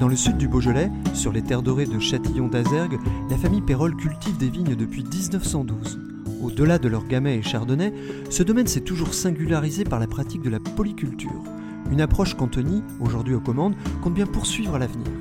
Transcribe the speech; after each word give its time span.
Dans 0.00 0.08
le 0.08 0.16
sud 0.16 0.38
du 0.38 0.48
Beaujolais, 0.48 0.90
sur 1.12 1.30
les 1.30 1.42
terres 1.42 1.60
dorées 1.60 1.84
de 1.84 1.98
Châtillon 1.98 2.48
d'Azergue, 2.48 2.98
la 3.28 3.36
famille 3.36 3.60
Pérol 3.60 3.94
cultive 3.94 4.38
des 4.38 4.48
vignes 4.48 4.74
depuis 4.74 5.04
1912. 5.04 6.00
Au-delà 6.40 6.78
de 6.78 6.88
leur 6.88 7.06
gamay 7.06 7.36
et 7.36 7.42
chardonnay, 7.42 7.92
ce 8.30 8.42
domaine 8.42 8.66
s'est 8.66 8.80
toujours 8.80 9.12
singularisé 9.12 9.84
par 9.84 10.00
la 10.00 10.06
pratique 10.06 10.40
de 10.40 10.48
la 10.48 10.58
polyculture, 10.58 11.44
une 11.90 12.00
approche 12.00 12.34
qu'Anthony, 12.34 12.82
aujourd'hui 12.98 13.34
aux 13.34 13.42
commandes, 13.42 13.74
compte 14.02 14.14
bien 14.14 14.24
poursuivre 14.24 14.74
à 14.74 14.78
l'avenir. 14.78 15.12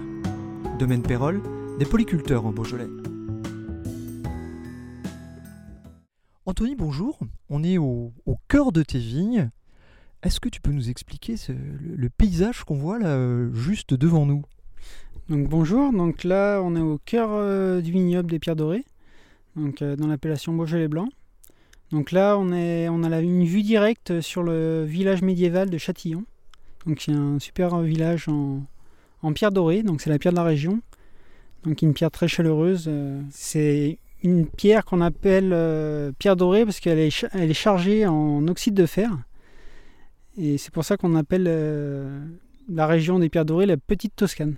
Domaine 0.80 1.02
Pérol, 1.02 1.42
des 1.78 1.86
polyculteurs 1.86 2.46
en 2.46 2.54
Beaujolais. 2.54 2.88
Anthony, 6.46 6.78
bonjour. 6.78 7.20
On 7.50 7.66
est 7.66 7.78
au, 7.78 8.14
cœur 8.48 8.72
de 8.72 8.84
tes 8.84 9.00
vignes. 9.00 9.50
Est-ce 10.24 10.40
que 10.40 10.48
tu 10.48 10.62
peux 10.62 10.72
nous 10.72 10.90
expliquer 10.90 11.36
le 11.50 12.10
paysage 12.10 12.64
qu'on 12.64 12.78
voit 12.78 12.98
là, 12.98 13.08
euh, 13.08 13.54
juste 13.54 13.94
devant 13.94 14.26
nous? 14.26 14.46
Donc 15.30 15.48
bonjour, 15.48 15.94
donc 15.94 16.24
là 16.24 16.60
on 16.64 16.76
est 16.76 16.82
au 16.82 17.00
cœur 17.06 17.30
euh, 17.32 17.82
du 17.82 17.92
vignoble 17.92 18.32
des 18.32 18.40
Pierres 18.40 18.56
Dorées, 18.56 18.84
donc 19.56 19.84
euh, 19.84 19.96
dans 19.96 20.08
l'appellation 20.08 20.54
Beaujolais 20.54 20.88
Blanc. 20.88 21.08
Donc 21.92 22.12
là 22.12 22.36
on, 22.40 22.52
a 22.52 23.20
une 23.22 23.44
vue 23.44 23.62
directe 23.62 24.22
sur 24.22 24.42
le 24.42 24.86
village 24.86 25.22
médiéval 25.22 25.70
de 25.70 25.78
Châtillon. 25.78 26.24
Donc 26.88 27.02
c'est 27.02 27.12
un 27.12 27.38
super 27.38 27.78
village 27.82 28.28
en, 28.28 28.64
pierre 29.34 29.52
dorée, 29.52 29.84
donc 29.84 30.02
c'est 30.02 30.10
la 30.10 30.18
pierre 30.18 30.34
de 30.34 30.38
la 30.38 30.44
région. 30.44 30.82
Donc 31.64 31.84
une 31.84 31.94
pierre 31.94 32.10
très 32.10 32.28
chaleureuse. 32.28 32.86
euh, 32.88 33.22
c'est 33.30 34.00
une 34.24 34.48
pierre 34.48 34.84
qu'on 34.84 35.00
appelle 35.00 35.56
pierre 36.18 36.38
dorée 36.38 36.66
parce 36.66 36.80
qu'elle 36.80 36.98
est, 36.98 37.24
est 37.36 37.54
chargée 37.54 38.08
en 38.08 38.48
oxyde 38.48 38.74
de 38.74 38.88
fer. 38.88 39.12
Et 40.38 40.58
c'est 40.58 40.74
pour 40.74 40.86
ça 40.86 40.98
qu'on 40.98 41.14
appelle 41.14 41.44
la 42.68 42.88
région 42.88 43.20
des 43.20 43.30
pierres 43.30 43.46
dorées 43.46 43.68
la 43.68 43.78
petite 43.78 44.16
Toscane. 44.16 44.56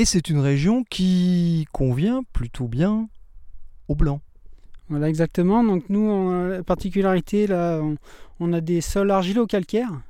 Et 0.00 0.06
c'est 0.06 0.30
une 0.30 0.38
région 0.38 0.82
qui 0.82 1.66
convient 1.72 2.22
plutôt 2.32 2.68
bien 2.68 3.10
au 3.86 3.94
blanc. 3.94 4.22
Voilà, 4.88 5.10
exactement. 5.10 5.62
Donc 5.62 5.90
nous, 5.90 6.00
on 6.00 6.30
a 6.30 6.48
la 6.48 6.62
particularité, 6.62 7.46
là, 7.46 7.82
on, 8.40 8.52
a 8.54 8.62
des 8.62 8.80
sols 8.80 9.10
argilo-calcaires. 9.10 10.00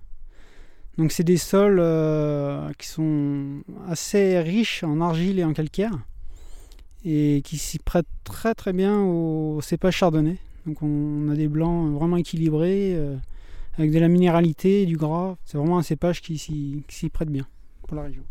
Donc 0.96 1.10
c'est 1.10 1.24
des 1.24 1.38
sols 1.38 1.80
euh, 1.80 2.70
qui 2.78 2.86
sont 2.86 3.64
assez 3.88 4.38
riches 4.38 4.84
en 4.84 5.00
argile 5.00 5.40
et 5.40 5.44
en 5.44 5.52
calcaire 5.52 5.98
et 7.04 7.42
qui 7.44 7.58
s'y 7.58 7.80
prêtent 7.80 8.06
très 8.22 8.54
très 8.54 8.72
bien 8.72 9.00
au 9.00 9.60
cépage 9.60 9.96
chardonnay. 9.96 10.36
Donc 10.66 10.84
on 10.84 11.28
a 11.30 11.34
des 11.34 11.48
blancs 11.48 11.92
vraiment 11.94 12.16
équilibrés 12.16 12.94
euh, 12.94 13.16
avec 13.76 13.90
de 13.90 13.98
la 13.98 14.06
minéralité 14.06 14.86
du 14.86 14.96
gras. 14.96 15.34
C'est 15.44 15.58
vraiment 15.58 15.78
un 15.78 15.82
cépage 15.82 16.22
qui 16.22 16.38
s'y 16.38 17.08
prête 17.12 17.28
bien 17.28 17.48
pour 17.88 17.96
la 17.96 18.04
région. 18.04 18.22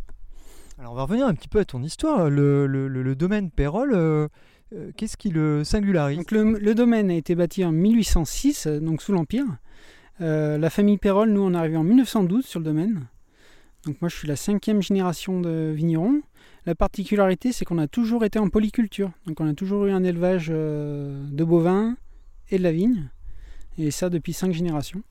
Alors 0.79 0.93
on 0.93 0.95
va 0.95 1.01
revenir 1.03 1.27
un 1.27 1.33
petit 1.33 1.49
peu 1.49 1.59
à 1.59 1.65
ton 1.65 1.83
histoire. 1.83 2.29
Le, 2.29 3.13
domaine 3.13 3.51
Pérol, 3.51 3.91
euh, 3.93 4.29
euh, 4.73 4.91
qu'est-ce 4.95 5.17
qui 5.17 5.29
le 5.29 5.65
singularise? 5.65 6.21
Le, 6.31 6.73
domaine 6.73 7.11
a 7.11 7.15
été 7.15 7.35
bâti 7.35 7.65
en 7.65 7.73
1806, 7.73 8.65
euh, 8.65 8.79
donc 8.79 9.01
sous 9.01 9.11
l'Empire. 9.11 9.45
La 10.21 10.69
famille 10.69 10.97
Pérol, 10.97 11.31
nous, 11.31 11.41
on 11.41 11.53
est 11.53 11.57
arrivé 11.57 11.75
en 11.75 11.83
1912 11.83 12.45
sur 12.45 12.59
le 12.59 12.65
domaine. 12.65 13.07
Donc 13.85 14.01
moi, 14.01 14.07
je 14.07 14.15
suis 14.15 14.27
la 14.27 14.37
cinquième 14.37 14.81
génération 14.81 15.41
de 15.41 15.73
vignerons. 15.75 16.21
La 16.65 16.75
particularité, 16.75 17.51
c'est 17.51 17.65
qu'on 17.65 17.77
a 17.77 17.87
toujours 17.87 18.23
été 18.23 18.39
en 18.39 18.47
polyculture. 18.47 19.11
Donc 19.25 19.41
on 19.41 19.49
a 19.49 19.53
toujours 19.53 19.85
eu 19.85 19.91
un 19.91 20.03
élevage 20.03 20.47
de 20.47 21.43
bovins 21.43 21.95
et 22.51 22.57
de 22.57 22.63
la 22.63 22.71
vigne. 22.71 23.09
Et 23.77 23.91
ça 23.91 24.09
depuis 24.09 24.31
cinq 24.31 24.53
générations. 24.53 25.01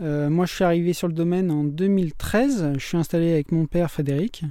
Moi, 0.00 0.46
je 0.46 0.54
suis 0.54 0.64
arrivé 0.64 0.94
sur 0.94 1.08
le 1.08 1.14
domaine 1.14 1.50
en 1.50 1.64
2013. 1.64 2.72
Je 2.74 2.84
suis 2.84 2.98
installé 2.98 3.32
avec 3.32 3.50
mon 3.50 3.66
père 3.66 3.90
Frédéric. 3.90 4.44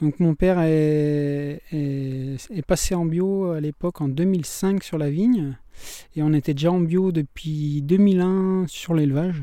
Donc 0.00 0.18
mon 0.20 0.34
père 0.34 0.58
est, 0.60 1.60
est- 1.72 2.50
est 2.50 2.66
passé 2.66 2.94
en 2.94 3.04
bio 3.06 3.50
à 3.50 3.60
l'époque 3.60 4.00
en 4.00 4.08
2005 4.08 4.82
sur 4.82 4.98
la 4.98 5.08
vigne 5.08 5.56
et 6.16 6.22
on 6.22 6.32
était 6.32 6.52
déjà 6.54 6.72
en 6.72 6.80
bio 6.80 7.12
depuis 7.12 7.80
2001 7.82 8.64
sur 8.66 8.94
l'élevage. 8.94 9.42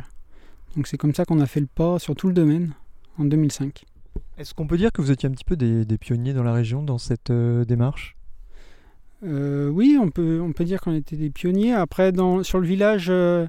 Donc 0.76 0.88
c'est 0.88 0.98
comme 0.98 1.14
ça 1.16 1.26
qu'on 1.26 1.40
a 1.40 1.46
fait 1.46 1.62
le 1.62 1.68
pas 1.74 2.00
sur 2.00 2.16
tout 2.16 2.28
le 2.28 2.34
domaine 2.34 2.74
en 3.18 3.26
2005. 3.26 3.84
Est-ce 4.38 4.54
qu'on 4.54 4.68
peut 4.68 4.78
dire 4.78 4.92
que 4.92 5.02
vous 5.02 5.12
étiez 5.12 5.28
un 5.30 5.32
petit 5.32 5.46
peu 5.46 5.56
des, 5.56 5.86
des 5.86 5.98
pionniers 5.98 6.34
dans 6.34 6.44
la 6.44 6.54
région 6.54 6.84
dans 6.84 6.98
cette 6.98 7.30
euh, 7.30 7.64
démarche? 7.64 8.18
Euh, 9.24 9.70
oui, 9.70 9.98
on 10.02 10.10
peut, 10.10 10.42
on 10.42 10.52
peut 10.52 10.66
dire 10.66 10.82
qu'on 10.82 10.96
était 10.96 11.16
des 11.16 11.30
pionniers. 11.30 11.74
Après, 11.74 12.12
dans, 12.12 12.42
sur 12.44 12.60
le 12.60 12.66
village, 12.68 13.08
euh, 13.10 13.46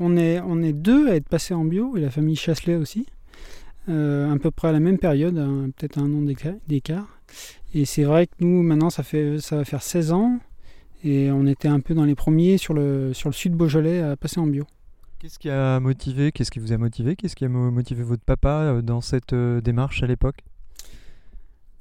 on, 0.00 0.16
est, 0.16 0.40
on 0.40 0.60
est 0.62 0.72
deux 0.72 1.08
à 1.08 1.14
être 1.14 1.28
passés 1.28 1.54
en 1.54 1.64
bio 1.64 1.96
et 1.96 2.00
la 2.00 2.10
famille 2.10 2.34
Chasselet 2.36 2.74
aussi. 2.76 3.06
Euh, 3.88 4.32
à 4.32 4.38
peu 4.38 4.50
près 4.50 4.68
à 4.68 4.72
la 4.72 4.80
même 4.80 4.98
période, 4.98 5.36
hein, 5.38 5.70
peut-être 5.76 5.98
un 5.98 6.12
an 6.14 6.22
d'éca- 6.22 6.58
d'écart. 6.68 7.08
Et 7.74 7.84
c'est 7.84 8.04
vrai 8.04 8.26
que 8.26 8.32
nous, 8.40 8.62
maintenant, 8.62 8.90
ça, 8.90 9.02
fait, 9.02 9.38
ça 9.40 9.56
va 9.56 9.64
faire 9.64 9.82
16 9.82 10.12
ans. 10.12 10.38
Et 11.04 11.30
on 11.32 11.46
était 11.46 11.66
un 11.68 11.80
peu 11.80 11.94
dans 11.94 12.04
les 12.04 12.14
premiers 12.14 12.58
sur 12.58 12.74
le, 12.74 13.12
sur 13.12 13.28
le 13.28 13.32
sud 13.34 13.54
Beaujolais 13.54 14.00
à 14.00 14.16
passer 14.16 14.38
en 14.38 14.46
bio. 14.46 14.64
Qu'est-ce 15.18 15.38
qui 15.38 15.50
a 15.50 15.80
motivé 15.80 16.30
Qu'est-ce 16.30 16.50
qui 16.50 16.60
vous 16.60 16.72
a 16.72 16.78
motivé 16.78 17.16
Qu'est-ce 17.16 17.34
qui 17.34 17.44
a 17.44 17.48
mo- 17.48 17.70
motivé 17.72 18.02
votre 18.04 18.22
papa 18.22 18.48
euh, 18.60 18.82
dans 18.82 19.00
cette 19.00 19.32
euh, 19.32 19.60
démarche 19.60 20.02
à 20.02 20.06
l'époque? 20.06 20.38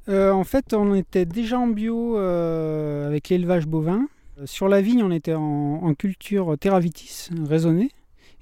Euh, 0.10 0.32
en 0.32 0.44
fait, 0.44 0.74
on 0.74 0.96
était 0.96 1.26
déjà 1.26 1.60
en 1.60 1.68
bio 1.68 2.18
euh, 2.18 3.08
avec 3.08 3.30
l'élevage 3.30 3.68
bovin. 3.68 4.08
Sur 4.46 4.68
la 4.68 4.82
vigne, 4.82 5.04
on 5.04 5.12
était 5.12 5.36
en, 5.36 5.42
en 5.84 5.94
culture 5.94 6.58
Terravitis, 6.60 7.30
raisonnée, 7.48 7.92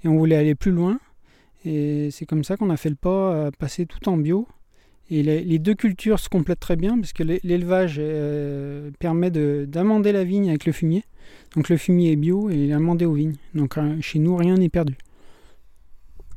et 0.02 0.08
on 0.08 0.16
voulait 0.16 0.36
aller 0.36 0.54
plus 0.54 0.72
loin. 0.72 0.98
Et 1.64 2.10
c'est 2.10 2.26
comme 2.26 2.44
ça 2.44 2.56
qu'on 2.56 2.70
a 2.70 2.76
fait 2.76 2.88
le 2.90 2.94
pas 2.96 3.46
à 3.46 3.50
passer 3.50 3.86
tout 3.86 4.08
en 4.08 4.16
bio. 4.16 4.46
Et 5.10 5.22
les, 5.22 5.42
les 5.42 5.58
deux 5.58 5.74
cultures 5.74 6.20
se 6.20 6.28
complètent 6.28 6.60
très 6.60 6.76
bien, 6.76 6.96
parce 6.98 7.12
que 7.12 7.22
l'é- 7.24 7.40
l'élevage 7.42 7.96
euh, 7.98 8.90
permet 9.00 9.30
de- 9.30 9.66
d'amender 9.68 10.12
la 10.12 10.22
vigne 10.24 10.48
avec 10.48 10.66
le 10.66 10.72
fumier. 10.72 11.04
Donc 11.56 11.68
le 11.68 11.76
fumier 11.76 12.12
est 12.12 12.16
bio 12.16 12.48
et 12.48 12.54
il 12.54 12.70
est 12.70 12.72
amendé 12.74 13.04
aux 13.06 13.12
vignes. 13.14 13.34
Donc 13.54 13.76
euh, 13.76 13.96
chez 14.00 14.18
nous, 14.20 14.36
rien 14.36 14.54
n'est 14.54 14.68
perdu. 14.68 14.96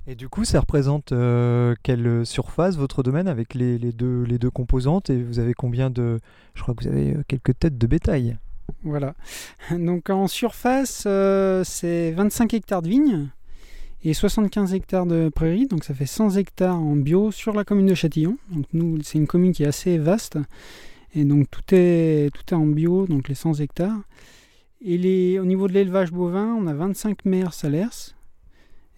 Et 0.06 0.16
du 0.16 0.28
coup, 0.28 0.44
ça 0.44 0.60
représente 0.60 1.14
euh, 1.14 1.76
quelle 1.84 2.26
surface 2.26 2.76
votre 2.76 3.04
domaine 3.04 3.28
avec 3.30 3.54
les, 3.54 3.78
les 3.78 3.94
deux, 3.94 4.24
les 4.24 4.38
deux 4.38 4.50
composantes? 4.50 5.10
Et 5.10 5.22
vous 5.22 5.40
avez 5.40 5.54
combien 5.54 5.90
de... 5.90 6.20
Je 6.56 6.62
crois 6.62 6.74
que 6.76 6.84
vous 6.84 6.90
avez 6.90 7.14
euh, 7.16 7.24
quelques 7.28 7.58
têtes 7.58 7.78
de 7.78 7.88
bétail. 7.88 8.38
Voilà. 8.84 9.14
Donc 9.72 10.10
en 10.10 10.28
surface, 10.28 11.04
euh, 11.06 11.64
c'est 11.64 12.12
25 12.12 12.54
hectares 12.54 12.82
de 12.82 12.90
vignes 12.90 13.30
et 14.04 14.14
75 14.14 14.74
hectares 14.74 15.06
de 15.06 15.30
prairies. 15.30 15.68
Donc 15.68 15.84
ça 15.84 15.94
fait 15.94 16.06
100 16.06 16.38
hectares 16.38 16.78
en 16.78 16.96
bio 16.96 17.32
sur 17.32 17.54
la 17.54 17.64
commune 17.64 17.86
de 17.88 17.96
Châtillon. 17.96 18.38
C'est 19.04 19.18
une 19.18 19.28
commune 19.28 19.54
qui 19.54 19.64
est 19.64 19.68
assez 19.68 19.98
vaste. 19.98 20.38
Et 21.16 21.26
donc 21.26 21.50
tout 21.50 21.64
est, 21.74 22.32
en 22.52 22.66
bio, 22.66 23.06
donc 23.08 23.30
les 23.30 23.36
100 23.36 23.60
hectares. 23.60 24.00
Et 24.82 24.98
les, 24.98 25.40
au 25.40 25.46
niveau 25.46 25.68
de 25.68 25.74
l'élevage 25.74 26.12
bovin, 26.12 26.54
on 26.56 26.68
a 26.68 26.74
25 26.74 27.26
mères 27.26 27.54
salers 27.54 28.16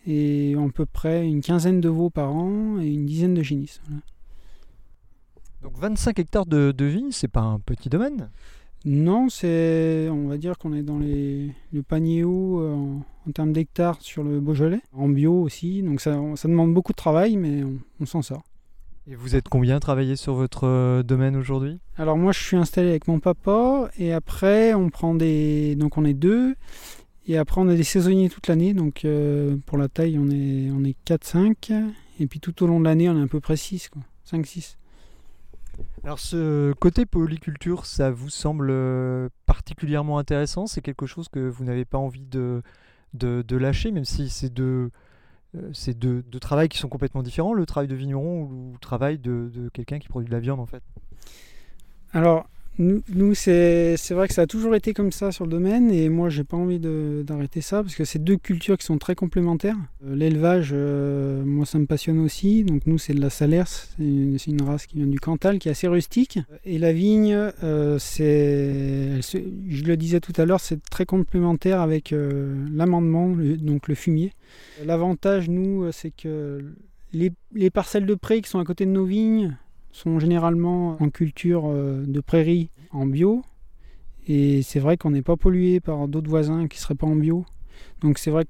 et 0.07 0.55
à 0.55 0.69
peu 0.73 0.85
près 0.85 1.27
une 1.27 1.41
quinzaine 1.41 1.81
de 1.81 1.89
veaux 1.89 2.09
par 2.09 2.31
an 2.31 2.79
et 2.79 2.87
une 2.87 3.05
dizaine 3.05 3.33
de 3.33 3.43
génisses. 3.43 3.81
Donc 5.61 5.77
25 5.77 6.19
hectares 6.19 6.45
de, 6.45 6.71
de 6.71 6.85
vignes, 6.85 7.11
c'est 7.11 7.27
pas 7.27 7.41
un 7.41 7.59
petit 7.59 7.89
domaine? 7.89 8.29
Non, 8.85 9.29
c'est, 9.29 10.07
on 10.11 10.27
va 10.27 10.37
dire 10.37 10.59
qu'on 10.59 10.71
est 10.73 10.83
dans 10.83 10.99
les, 10.99 11.49
le 11.73 11.81
panier 11.81 12.23
haut 12.23 12.61
euh, 12.61 12.73
en, 12.73 13.01
en 13.27 13.31
termes 13.31 13.51
d'hectares 13.51 13.97
sur 14.01 14.23
le 14.23 14.39
Beaujolais, 14.39 14.81
en 14.93 15.09
bio 15.09 15.33
aussi. 15.41 15.81
Donc 15.81 16.01
ça, 16.01 16.15
ça 16.35 16.47
demande 16.47 16.71
beaucoup 16.71 16.91
de 16.91 16.97
travail, 16.97 17.35
mais 17.35 17.63
on, 17.63 17.79
on 17.99 18.05
s'en 18.05 18.21
sort. 18.21 18.43
Et 19.07 19.15
vous 19.15 19.35
êtes 19.35 19.49
combien 19.49 19.77
à 19.77 19.79
travailler 19.79 20.15
sur 20.15 20.35
votre 20.35 20.67
euh, 20.67 21.03
domaine 21.03 21.35
aujourd'hui? 21.35 21.79
Alors 21.97 22.17
moi, 22.17 22.31
je 22.31 22.43
suis 22.43 22.57
installé 22.57 22.89
avec 22.89 23.07
mon 23.07 23.19
papa, 23.19 23.89
et 23.97 24.13
après, 24.13 24.73
on 24.75 24.89
prend 24.89 25.15
des, 25.15 25.75
donc 25.75 25.97
on 25.97 26.05
est 26.05 26.13
deux, 26.13 26.55
et 27.27 27.37
après 27.37 27.61
on 27.61 27.67
a 27.67 27.75
des 27.75 27.83
saisonniers 27.83 28.29
toute 28.29 28.47
l'année. 28.47 28.75
Donc 28.75 29.03
euh, 29.03 29.57
pour 29.65 29.79
la 29.79 29.89
taille, 29.89 30.19
on 30.19 30.29
est, 30.29 30.69
on 30.71 30.83
est 30.83 30.95
4-5, 31.07 31.73
et 32.19 32.27
puis 32.27 32.39
tout 32.39 32.63
au 32.63 32.67
long 32.67 32.79
de 32.79 32.85
l'année, 32.85 33.09
on 33.09 33.19
est 33.19 33.23
à 33.23 33.27
peu 33.27 33.39
près 33.39 33.57
6, 33.57 33.89
quoi, 33.89 34.01
5-6. 34.31 34.75
Alors 36.03 36.19
ce 36.19 36.71
côté 36.73 37.05
polyculture, 37.05 37.85
ça 37.85 38.11
vous 38.11 38.29
semble 38.29 38.69
euh, 38.69 39.29
particulièrement 39.45 40.19
intéressant? 40.19 40.67
C'est 40.67 40.81
quelque 40.81 41.07
chose 41.07 41.29
que 41.29 41.39
vous 41.39 41.63
n'avez 41.63 41.85
pas 41.85 41.97
envie 41.97 42.25
de, 42.25 42.61
lâcher, 43.51 43.91
même 43.91 44.05
si 44.05 44.29
c'est 44.29 44.59
euh, 44.59 44.91
deux, 45.53 46.23
travails 46.39 46.69
qui 46.69 46.77
sont 46.77 46.89
complètement 46.89 47.23
différents, 47.23 47.53
le 47.53 47.65
travail 47.65 47.87
de 47.87 47.95
vigneron 47.95 48.43
ou 48.43 48.73
le 48.73 48.79
travail 48.79 49.17
de, 49.17 49.69
quelqu'un 49.73 49.99
qui 49.99 50.07
produit 50.07 50.27
de 50.29 50.33
la 50.33 50.39
viande 50.39 50.59
en 50.59 50.67
fait? 50.67 50.83
Nous, 52.77 53.01
nous 53.13 53.33
c'est 53.35 53.95
vrai 54.11 54.27
que 54.27 54.33
ça 54.33 54.43
a 54.43 54.47
toujours 54.47 54.75
été 54.75 54.93
comme 54.93 55.11
ça 55.11 55.31
sur 55.31 55.45
le 55.45 55.51
domaine 55.51 55.91
et 55.91 56.09
moi 56.09 56.29
j'ai 56.29 56.43
pas 56.43 56.57
envie 56.57 56.79
d'arrêter 56.79 57.61
ça 57.61 57.81
parce 57.81 57.95
que 57.95 58.03
c'est 58.03 58.23
deux 58.23 58.35
cultures 58.37 58.77
qui 58.77 58.85
sont 58.85 58.97
très 58.97 59.15
complémentaires. 59.15 59.77
Euh, 60.05 60.15
L'élevage, 60.15 60.71
euh, 60.73 61.43
moi 61.45 61.65
ça 61.65 61.79
me 61.79 61.85
passionne 61.85 62.19
aussi. 62.19 62.63
Donc 62.63 62.85
nous 62.85 62.97
c'est 62.97 63.13
de 63.13 63.21
la 63.21 63.29
Salers, 63.29 63.67
c'est 63.67 64.03
une, 64.03 64.61
race 64.61 64.87
qui 64.87 64.97
vient 64.97 65.07
du 65.07 65.19
Cantal 65.19 65.59
qui 65.59 65.69
est 65.69 65.71
assez 65.71 65.87
rustique. 65.87 66.39
Et 66.65 66.77
la 66.77 66.91
vigne, 66.91 67.33
euh, 67.63 67.97
c'est, 67.99 69.21
je 69.21 69.83
le 69.83 69.95
disais 69.95 70.19
tout 70.19 70.33
à 70.37 70.45
l'heure, 70.45 70.59
c'est 70.59 70.83
très 70.89 71.05
complémentaire 71.05 71.79
avec 71.79 72.11
euh, 72.11 72.55
l'amendement, 72.73 73.29
donc 73.29 73.87
le 73.87 73.95
fumier. 73.95 74.33
L'avantage 74.83 75.49
nous 75.49 75.83
euh, 75.83 75.91
c'est 75.91 76.11
que 76.11 76.73
les, 77.13 77.31
les 77.53 77.69
parcelles 77.69 78.05
de 78.05 78.15
prés 78.15 78.41
qui 78.41 78.49
sont 78.49 78.59
à 78.59 78.65
côté 78.65 78.85
de 78.85 78.91
nos 78.91 79.05
vignes 79.05 79.55
sont 79.95 80.19
généralement 80.19 80.97
en 81.01 81.09
culture 81.09 81.67
euh, 81.67 82.03
de 82.05 82.19
prairie 82.19 82.69
en 82.91 83.05
bio. 83.05 83.43
Et 84.27 84.61
c'est 84.61 84.79
vrai 84.79 84.97
qu'on 84.97 85.11
n'est 85.11 85.21
pas 85.21 85.37
pollué 85.37 85.79
par 85.79 86.07
d'autres 86.09 86.29
voisins 86.29 86.67
qui 86.67 86.77
ne 86.77 86.81
seraient 86.81 86.95
pas 86.95 87.07
en 87.07 87.15
bio. 87.15 87.45
Donc 88.01 88.17
c'est 88.17 88.31
vrai 88.31 88.43
que 88.43 88.49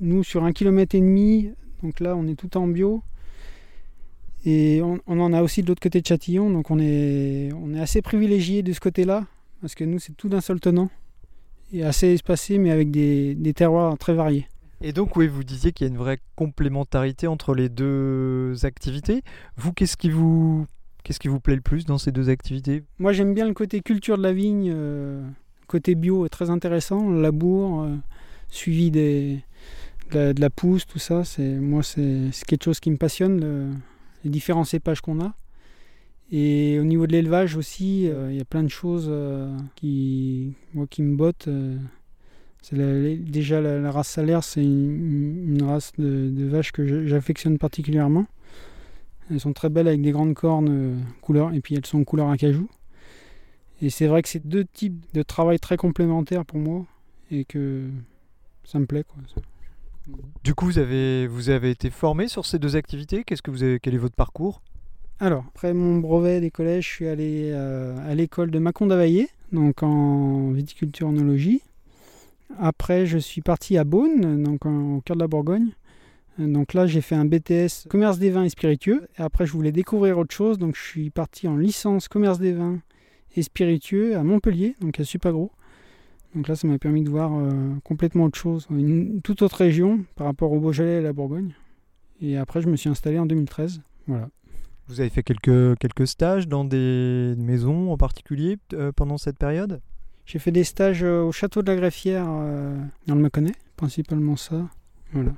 nous, 0.00 0.22
sur 0.22 0.44
un 0.44 0.52
kilomètre 0.52 0.94
et 0.94 1.00
demi, 1.00 1.50
donc 1.82 2.00
là, 2.00 2.14
on 2.16 2.26
est 2.26 2.34
tout 2.34 2.56
en 2.58 2.66
bio. 2.66 3.02
Et 4.44 4.80
on, 4.82 5.00
en 5.06 5.32
a 5.32 5.42
aussi 5.42 5.62
de 5.62 5.68
l'autre 5.68 5.80
côté 5.80 6.00
de 6.00 6.06
Châtillon. 6.06 6.50
Donc 6.50 6.70
on 6.70 6.78
est, 6.78 7.50
on 7.54 7.72
est 7.74 7.80
assez 7.80 8.02
privilégié 8.02 8.62
de 8.62 8.72
ce 8.72 8.80
côté-là. 8.80 9.26
Parce 9.62 9.74
que 9.74 9.84
nous, 9.84 9.98
c'est 9.98 10.16
tout 10.16 10.28
d'un 10.28 10.42
seul 10.42 10.60
tenant. 10.60 10.90
Et 11.72 11.82
assez 11.82 12.08
espacé, 12.08 12.58
mais 12.58 12.70
avec 12.70 12.90
des 12.90 13.52
terroirs 13.54 13.96
très 13.96 14.14
variés. 14.14 14.46
Et 14.80 14.92
donc, 14.92 15.16
oui, 15.16 15.26
vous 15.26 15.42
disiez 15.42 15.72
qu'il 15.72 15.86
y 15.86 15.90
a 15.90 15.92
une 15.92 15.98
vraie 15.98 16.20
complémentarité 16.36 17.26
entre 17.26 17.54
les 17.54 17.68
deux 17.68 18.54
activités. 18.64 19.22
Vous, 19.56 19.72
qu'est-ce 19.72 19.96
qui 19.96 20.08
vous, 20.08 20.66
qu'est-ce 21.02 21.18
qui 21.18 21.28
vous 21.28 21.40
plaît 21.40 21.56
le 21.56 21.60
plus 21.60 21.84
dans 21.84 21.98
ces 21.98 22.12
deux 22.12 22.28
activités? 22.28 22.84
Moi, 22.98 23.12
j'aime 23.12 23.34
bien 23.34 23.46
le 23.48 23.54
côté 23.54 23.80
culture 23.80 24.16
de 24.16 24.22
la 24.22 24.32
vigne. 24.32 24.70
euh, 24.72 25.20
côté 25.66 25.94
bio 25.96 26.24
est 26.26 26.28
très 26.30 26.48
intéressant. 26.48 27.10
Le 27.10 27.20
labour, 27.20 27.82
euh, 27.82 27.96
suivi 28.50 28.90
de, 28.92 29.36
la, 30.12 30.32
de 30.32 30.48
pousse, 30.48 30.86
tout 30.86 31.00
ça. 31.00 31.24
C'est, 31.24 31.56
moi, 31.56 31.82
c'est, 31.82 32.30
quelque 32.46 32.64
chose 32.64 32.78
qui 32.78 32.90
me 32.92 32.96
passionne, 32.98 33.40
le- 33.40 33.70
les 34.24 34.30
différents 34.30 34.64
cépages 34.64 35.00
qu'on 35.00 35.20
a. 35.20 35.34
Et 36.30 36.78
au 36.78 36.84
niveau 36.84 37.06
de 37.06 37.12
l'élevage 37.12 37.56
aussi, 37.56 38.08
euh, 38.08 38.30
il 38.30 38.36
y 38.36 38.40
a 38.40 38.44
plein 38.44 38.62
de 38.62 38.68
choses 38.68 39.06
euh, 39.08 39.56
qui, 39.74 40.54
moi, 40.72 40.86
qui 40.88 41.02
me 41.02 41.16
bottent. 41.16 41.48
La- 42.72 43.16
déjà 43.16 43.60
la, 43.60 43.78
la 43.78 43.90
race 43.90 44.08
salaire, 44.08 44.44
c'est 44.44 44.62
une, 44.62 45.56
une 45.56 45.62
race 45.62 45.92
de, 45.98 46.30
de 46.30 46.44
vaches 46.46 46.72
que 46.72 47.06
j'affectionne 47.06 47.58
particulièrement. 47.58 48.26
Elles 49.30 49.40
sont 49.40 49.52
très 49.52 49.68
belles 49.68 49.88
avec 49.88 50.02
des 50.02 50.10
grandes 50.10 50.34
cornes 50.34 50.68
euh, 50.70 50.96
couleur, 51.20 51.52
et 51.52 51.60
puis 51.60 51.74
elles 51.74 51.86
sont 51.86 52.02
couleur 52.04 52.30
acajou. 52.30 52.68
Et 53.80 53.90
c'est 53.90 54.06
vrai 54.06 54.22
que 54.22 54.28
c'est 54.28 54.46
deux 54.46 54.64
types 54.64 55.04
de 55.14 55.22
travail 55.22 55.58
très 55.60 55.76
complémentaires 55.76 56.44
pour 56.44 56.58
moi 56.58 56.86
et 57.30 57.44
que 57.44 57.84
ça 58.64 58.78
me 58.78 58.86
plaît. 58.86 59.04
Quoi. 59.04 59.22
Du 60.42 60.54
coup, 60.54 60.64
vous 60.66 60.78
avez, 60.78 61.26
vous 61.26 61.50
avez 61.50 61.70
été 61.70 61.90
formé 61.90 62.26
sur 62.26 62.44
ces 62.44 62.58
deux 62.58 62.74
activités? 62.74 63.22
Qu'est-ce 63.22 63.42
que 63.42 63.50
vous 63.50 63.62
avez, 63.62 63.78
quel 63.78 63.94
est 63.94 63.98
votre 63.98 64.16
parcours? 64.16 64.62
Alors, 65.20 65.44
après 65.48 65.74
mon 65.74 65.98
brevet 65.98 66.40
des 66.40 66.50
collèges, 66.50 66.86
je 66.86 66.90
suis 66.90 67.06
allé 67.06 67.50
euh, 67.52 67.96
à 68.08 68.14
l'école 68.14 68.50
de 68.50 68.58
Mâcon 68.58 68.86
d'Availlé, 68.86 69.28
donc 69.52 69.82
en 69.82 70.50
viticulture 70.50 71.08
onologie. 71.08 71.60
Après, 72.56 73.06
je 73.06 73.18
suis 73.18 73.42
parti 73.42 73.76
à 73.76 73.84
Beaune, 73.84 74.42
donc 74.42 74.64
au 74.64 75.00
cœur 75.04 75.16
de 75.16 75.20
la 75.20 75.28
Bourgogne. 75.28 75.72
Donc 76.38 76.72
là, 76.72 76.86
j'ai 76.86 77.00
fait 77.00 77.16
un 77.16 77.24
BTS 77.24 77.88
commerce 77.88 78.18
des 78.18 78.30
vins 78.30 78.44
et 78.44 78.48
spiritueux. 78.48 79.08
Et 79.18 79.22
après, 79.22 79.44
je 79.46 79.52
voulais 79.52 79.72
découvrir 79.72 80.18
autre 80.18 80.34
chose, 80.34 80.58
donc 80.58 80.76
je 80.76 80.82
suis 80.82 81.10
parti 81.10 81.48
en 81.48 81.56
licence 81.56 82.08
commerce 82.08 82.38
des 82.38 82.52
vins 82.52 82.78
et 83.36 83.42
spiritueux 83.42 84.16
à 84.16 84.22
Montpellier, 84.22 84.76
donc 84.80 84.98
à 85.00 85.04
Supagro. 85.04 85.50
Donc 86.34 86.46
là, 86.48 86.54
ça 86.54 86.68
m'a 86.68 86.78
permis 86.78 87.02
de 87.02 87.10
voir 87.10 87.32
euh, 87.34 87.74
complètement 87.84 88.24
autre 88.24 88.38
chose, 88.38 88.66
une 88.70 89.20
toute 89.22 89.42
autre 89.42 89.56
région 89.56 90.04
par 90.14 90.26
rapport 90.26 90.52
au 90.52 90.60
Beaujolais 90.60 90.94
et 90.94 90.98
à 90.98 91.02
la 91.02 91.12
Bourgogne. 91.12 91.54
Et 92.20 92.36
après, 92.36 92.60
je 92.60 92.68
me 92.68 92.76
suis 92.76 92.88
installé 92.88 93.18
en 93.18 93.26
2013. 93.26 93.80
Voilà. 94.06 94.28
Vous 94.86 95.00
avez 95.00 95.10
fait 95.10 95.22
quelques, 95.22 95.78
quelques 95.78 96.06
stages 96.06 96.48
dans 96.48 96.64
des 96.64 97.34
maisons 97.36 97.92
en 97.92 97.96
particulier 97.96 98.58
euh, 98.72 98.92
pendant 98.92 99.18
cette 99.18 99.38
période? 99.38 99.80
J'ai 100.28 100.38
fait 100.38 100.52
des 100.52 100.62
stages 100.62 101.02
euh, 101.02 101.22
au 101.22 101.32
château 101.32 101.62
de 101.62 101.72
la 101.72 101.76
Greffière 101.76 102.26
euh, 102.28 102.76
dans 103.06 103.14
le 103.14 103.22
Mâconnais, 103.22 103.54
principalement 103.76 104.36
ça. 104.36 104.68
Voilà. 105.14 105.32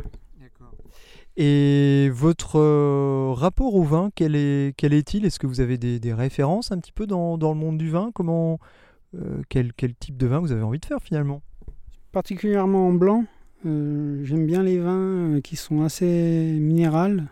Et 1.36 2.10
votre 2.12 2.58
euh, 2.58 3.32
rapport 3.32 3.76
au 3.76 3.84
vin, 3.84 4.10
quel 4.16 4.34
est, 4.34 4.74
quel 4.76 4.92
est-il? 4.92 5.24
Est-ce 5.24 5.38
que 5.38 5.46
vous 5.46 5.60
avez 5.60 5.78
des, 5.78 6.00
des 6.00 6.12
références 6.12 6.72
un 6.72 6.78
petit 6.78 6.90
peu 6.90 7.06
dans, 7.06 7.38
dans 7.38 7.52
le 7.52 7.58
monde 7.60 7.78
du 7.78 7.88
vin? 7.88 8.10
Comment, 8.12 8.58
euh, 9.14 9.40
quel, 9.48 9.72
quel 9.74 9.94
type 9.94 10.16
de 10.16 10.26
vin 10.26 10.40
vous 10.40 10.50
avez 10.50 10.62
envie 10.62 10.80
de 10.80 10.84
faire 10.84 11.00
finalement? 11.00 11.40
Particulièrement 12.10 12.88
en 12.88 12.92
blanc, 12.92 13.26
euh, 13.66 14.24
j'aime 14.24 14.44
bien 14.44 14.64
les 14.64 14.80
vins 14.80 15.40
qui 15.40 15.54
sont 15.54 15.82
assez 15.82 16.58
minérales, 16.60 17.28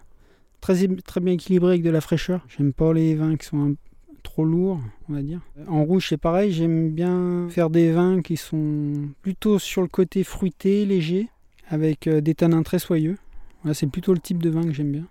très, 0.61 0.87
très 1.05 1.21
bien 1.21 1.35
équilibrés 1.35 1.73
avec 1.73 1.83
de 1.83 1.91
la 1.91 2.01
fraîcheur. 2.01 2.47
J'aime 2.57 2.73
pas 2.73 2.93
les 2.93 3.17
vins 3.17 3.37
qui 3.37 3.47
sont 3.47 3.71
un- 3.71 3.75
trop 4.23 4.45
lourds, 4.45 4.81
on 5.09 5.15
va 5.15 5.23
dire. 5.23 5.41
En 5.67 5.85
rouge, 5.85 6.09
c'est 6.09 6.17
pareil, 6.17 6.53
j'aime 6.53 6.91
bien 6.91 7.49
faire 7.51 7.71
des 7.71 7.93
vins 7.93 8.23
qui 8.23 8.37
sont 8.37 8.93
plutôt 9.23 9.59
sur 9.59 9.83
le 9.83 9.89
côté 9.89 10.25
fruité, 10.25 10.85
léger, 10.85 11.29
avec 11.69 12.07
euh, 12.07 12.21
des 12.21 12.35
tanins 12.35 12.63
très 12.63 12.79
soyeux. 12.79 13.19
Voilà, 13.63 13.75
c'est 13.75 13.87
plutôt 13.87 14.13
le 14.13 14.21
type 14.21 14.43
de 14.43 14.51
vin 14.51 14.63
que 14.63 14.73
j'aime 14.73 14.93
bien. 14.93 15.07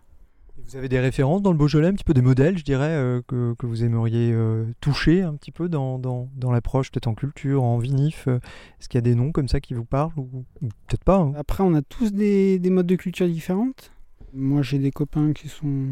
Vous 0.66 0.76
avez 0.76 0.90
des 0.90 1.00
références 1.00 1.42
dans 1.42 1.52
le 1.52 1.58
Beaujolais, 1.58 1.88
un 1.88 1.94
petit 1.94 2.04
peu 2.04 2.14
des 2.14 2.22
modèles, 2.22 2.58
je 2.58 2.64
dirais, 2.64 2.90
euh, 2.90 3.22
que, 3.28 3.54
que 3.58 3.66
vous 3.66 3.84
aimeriez 3.84 4.32
euh, 4.34 4.66
toucher 4.82 5.22
un 5.22 5.36
petit 5.36 5.52
peu 5.52 5.70
dans, 5.70 5.98
dans, 5.98 6.30
dans 6.36 6.52
l'approche, 6.52 6.92
peut-être 6.92 7.08
en 7.08 7.14
culture, 7.14 7.64
en 7.64 7.78
vinif 7.78 8.28
euh, 8.28 8.40
Est-ce 8.80 8.90
qu'il 8.90 8.98
y 8.98 9.00
a 9.00 9.02
des 9.02 9.16
noms 9.16 9.32
comme 9.32 9.48
ça 9.48 9.62
qui 9.62 9.76
vous 9.76 9.86
parlent 9.86 10.12
ou, 10.18 10.46
ou 10.62 10.68
peut-être 10.88 11.04
pas 11.04 11.20
hein? 11.20 11.34
Après, 11.38 11.64
on 11.64 11.74
a 11.74 11.82
tous 11.82 12.12
des, 12.12 12.60
des 12.60 12.70
modes 12.70 12.88
de 12.88 12.96
culture 12.96 13.28
différentes. 13.28 13.92
Moi, 14.34 14.62
j'ai 14.62 14.80
des 14.80 14.92
copains 14.92 15.32
qui 15.32 15.48
sont, 15.48 15.90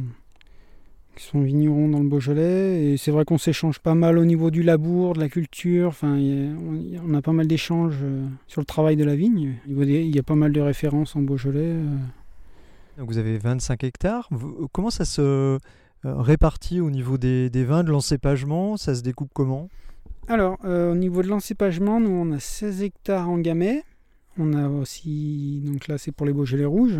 qui 1.15 1.23
sont 1.25 1.41
vignerons 1.41 1.88
dans 1.89 2.00
le 2.00 2.07
Beaujolais. 2.07 2.85
Et 2.94 2.97
c'est 2.97 3.12
vrai 3.12 3.25
qu'on 3.25 3.38
s'échange 3.38 3.79
pas 3.79 3.95
mal 3.95 4.17
au 4.17 4.25
niveau 4.25 4.51
du 4.51 4.63
labour, 4.63 5.13
de 5.13 5.19
la 5.19 5.29
culture. 5.29 5.88
Enfin, 5.89 6.15
a- 6.17 7.00
on, 7.07 7.13
a- 7.13 7.21
pas 7.21 7.31
mal 7.31 7.47
d'échanges 7.47 8.00
euh, 8.03 8.25
sur 8.47 8.62
le 8.62 8.65
travail 8.65 8.95
de 8.95 9.03
la 9.03 9.15
vigne. 9.15 9.53
Il 9.67 10.15
y 10.15 10.19
a 10.19 10.23
pas 10.23 10.35
mal 10.35 10.51
de 10.51 10.62
références 10.62 11.15
en 11.15 11.21
Beaujolais. 11.21 11.59
euh. 11.62 11.95
Donc 12.98 13.07
vous 13.10 13.17
avez 13.17 13.38
25 13.38 13.84
hectares. 13.84 14.27
Vous- 14.31 14.67
comment 14.72 14.89
ça 14.89 15.05
se 15.05 15.22
euh, 15.22 15.57
répartit 16.03 16.79
au 16.81 16.89
niveau 16.91 17.17
des, 17.17 17.50
des 17.50 17.63
vins, 17.65 17.84
de 17.84 17.91
l'encépagement? 17.91 18.77
Ça 18.77 18.93
se 18.95 19.01
découpe 19.01 19.31
comment? 19.34 19.69
Alors, 20.27 20.57
euh, 20.65 20.91
au 20.91 20.95
niveau 20.95 21.22
de 21.22 21.27
l'encépagement, 21.27 22.00
nous, 22.00 22.10
on 22.10 22.31
a 22.31 22.39
16 22.39 22.81
hectares 22.84 23.29
en 23.29 23.38
gamay. 23.38 23.84
On 24.38 24.53
a 24.53 24.67
aussi, 24.67 25.62
donc 25.65 25.88
là, 25.88 25.98
c'est 25.98 26.12
pour 26.12 26.25
les 26.25 26.34
Beaujolais 26.34 26.65
rouges. 26.65 27.00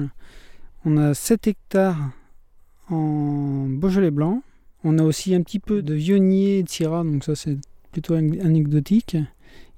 On 0.86 0.98
a 0.98 1.14
7 1.14 1.48
hectares 1.48 1.98
en 2.90 3.66
Beaujolais 3.70 4.12
blanc. 4.12 4.42
On 4.84 4.98
a 5.00 5.04
aussi 5.04 5.34
un 5.34 5.42
petit 5.42 5.60
peu 5.60 5.82
de 5.82 5.94
vionnier 5.94 6.60
et 6.60 6.64
de 6.64 6.70
syrah, 6.70 7.04
donc 7.04 7.24
ça, 7.24 7.36
c'est 7.36 7.58
plutôt 7.92 8.16
an- 8.16 8.40
anecdotique. 8.42 9.18